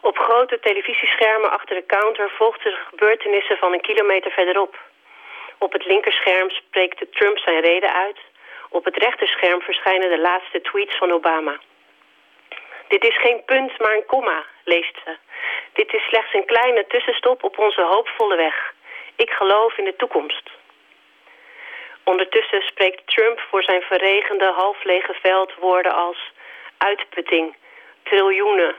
[0.00, 4.78] Op grote televisieschermen achter de counter volgden de gebeurtenissen van een kilometer verderop.
[5.58, 8.18] Op het linkerscherm spreekt Trump zijn reden uit.
[8.68, 11.58] Op het rechterscherm verschijnen de laatste tweets van Obama.
[12.88, 15.16] Dit is geen punt, maar een komma, leest ze.
[15.74, 18.74] Dit is slechts een kleine tussenstop op onze hoopvolle weg.
[19.16, 20.50] Ik geloof in de toekomst.
[22.04, 26.32] Ondertussen spreekt Trump voor zijn verregende, halflege veld woorden als
[26.78, 27.56] uitputting,
[28.02, 28.74] triljoenen,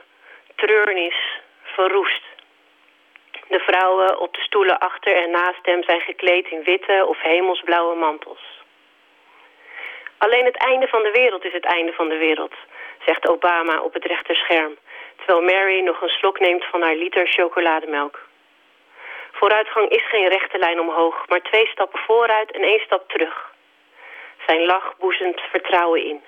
[0.54, 2.22] treurnis, verroest.
[3.48, 7.96] De vrouwen op de stoelen achter en naast hem zijn gekleed in witte of hemelsblauwe
[7.96, 8.62] mantels.
[10.18, 12.54] Alleen het einde van de wereld is het einde van de wereld,
[13.04, 14.76] zegt Obama op het rechterscherm,
[15.16, 18.26] terwijl Mary nog een slok neemt van haar liter chocolademelk.
[19.32, 23.54] Vooruitgang is geen rechte lijn omhoog, maar twee stappen vooruit en één stap terug.
[24.46, 26.22] Zijn lach boezemt vertrouwen in.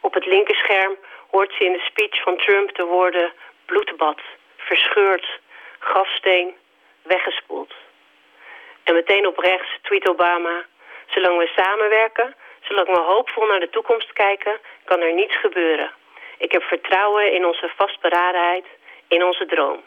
[0.00, 0.96] Op het linkerscherm
[1.30, 3.32] hoort ze in de speech van Trump de woorden
[3.66, 4.20] bloedbad,
[4.56, 5.40] verscheurd,
[5.78, 6.54] grafsteen,
[7.02, 7.72] weggespoeld.
[8.84, 10.64] En meteen op rechts tweet Obama,
[11.06, 15.90] zolang we samenwerken, zolang we hoopvol naar de toekomst kijken, kan er niets gebeuren.
[16.46, 18.64] Ik heb vertrouwen in onze vastberadenheid,
[19.08, 19.80] in onze droom.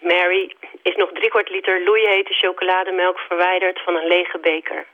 [0.00, 4.86] Mary is nog driekwart liter loeihete chocolademelk verwijderd van een lege beker.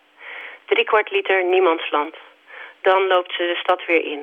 [0.64, 2.14] Driekwart liter niemandsland.
[2.82, 4.22] Dan loopt ze de stad weer in.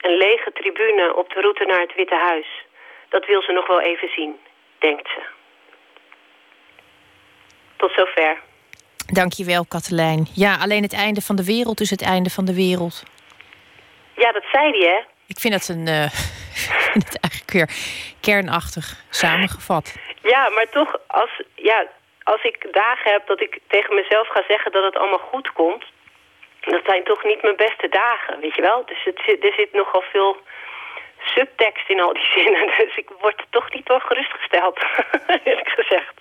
[0.00, 2.48] Een lege tribune op de route naar het Witte Huis.
[3.08, 4.36] Dat wil ze nog wel even zien,
[4.78, 5.20] denkt ze.
[7.76, 8.40] Tot zover.
[9.06, 10.26] Dankjewel, Katelijn.
[10.34, 13.02] Ja, alleen het einde van de wereld is het einde van de wereld.
[14.14, 15.00] Ja, dat zei hij, hè?
[15.26, 15.86] Ik vind dat een.
[16.92, 17.70] vind het eigenlijk weer
[18.20, 19.94] kernachtig samengevat.
[20.22, 21.86] Ja, maar toch, als, ja,
[22.22, 25.84] als ik dagen heb dat ik tegen mezelf ga zeggen dat het allemaal goed komt...
[26.60, 28.86] dat zijn toch niet mijn beste dagen, weet je wel?
[28.86, 30.36] Dus het er zit nogal veel
[31.24, 32.66] subtekst in al die zinnen.
[32.84, 34.78] Dus ik word toch niet door gerustgesteld,
[35.44, 36.14] eerlijk gezegd.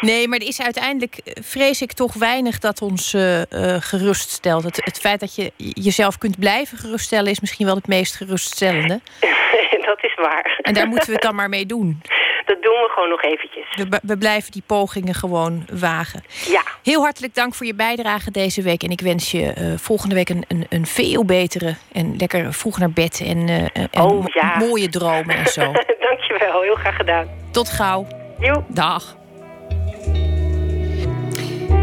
[0.00, 4.64] Nee, maar er is uiteindelijk, eh, vrees ik, toch weinig dat ons eh, eh, geruststelt.
[4.64, 9.00] Het, het feit dat je jezelf kunt blijven geruststellen is misschien wel het meest geruststellende.
[9.90, 10.58] dat is waar.
[10.62, 12.02] En daar moeten we het dan maar mee doen.
[12.48, 13.74] Dat doen we gewoon nog eventjes.
[13.74, 16.24] We, we blijven die pogingen gewoon wagen.
[16.46, 16.62] Ja.
[16.82, 18.82] Heel hartelijk dank voor je bijdrage deze week.
[18.82, 22.90] En ik wens je volgende week een, een, een veel betere en lekker vroeg naar
[22.90, 24.58] bed en, en Oh, ja.
[24.58, 25.72] mooie dromen en zo.
[26.08, 27.28] Dankjewel, heel graag gedaan.
[27.50, 28.06] Tot gauw.
[28.38, 28.64] Joe.
[28.68, 29.17] Dag.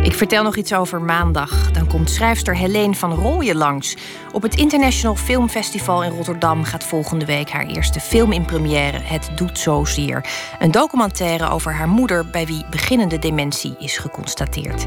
[0.06, 1.72] Ik vertel nog iets over maandag.
[1.72, 3.95] Dan komt schrijfster Helene van Rooyen langs.
[4.32, 8.99] Op het International Film Festival in Rotterdam gaat volgende week haar eerste film in première.
[9.03, 10.26] Het doet zozeer.
[10.60, 14.86] Een documentaire over haar moeder, bij wie beginnende dementie is geconstateerd.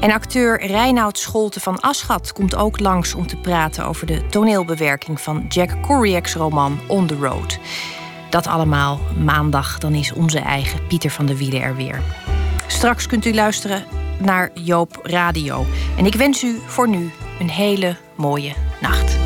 [0.00, 5.20] En acteur Reinoud Scholte van Aschat komt ook langs om te praten over de toneelbewerking
[5.20, 7.58] van Jack Kerouac's roman On the Road.
[8.30, 12.02] Dat allemaal maandag, dan is onze eigen Pieter van der Wielen er weer.
[12.66, 13.84] Straks kunt u luisteren
[14.18, 15.64] naar Joop Radio.
[15.98, 19.25] En ik wens u voor nu een hele mooie nacht.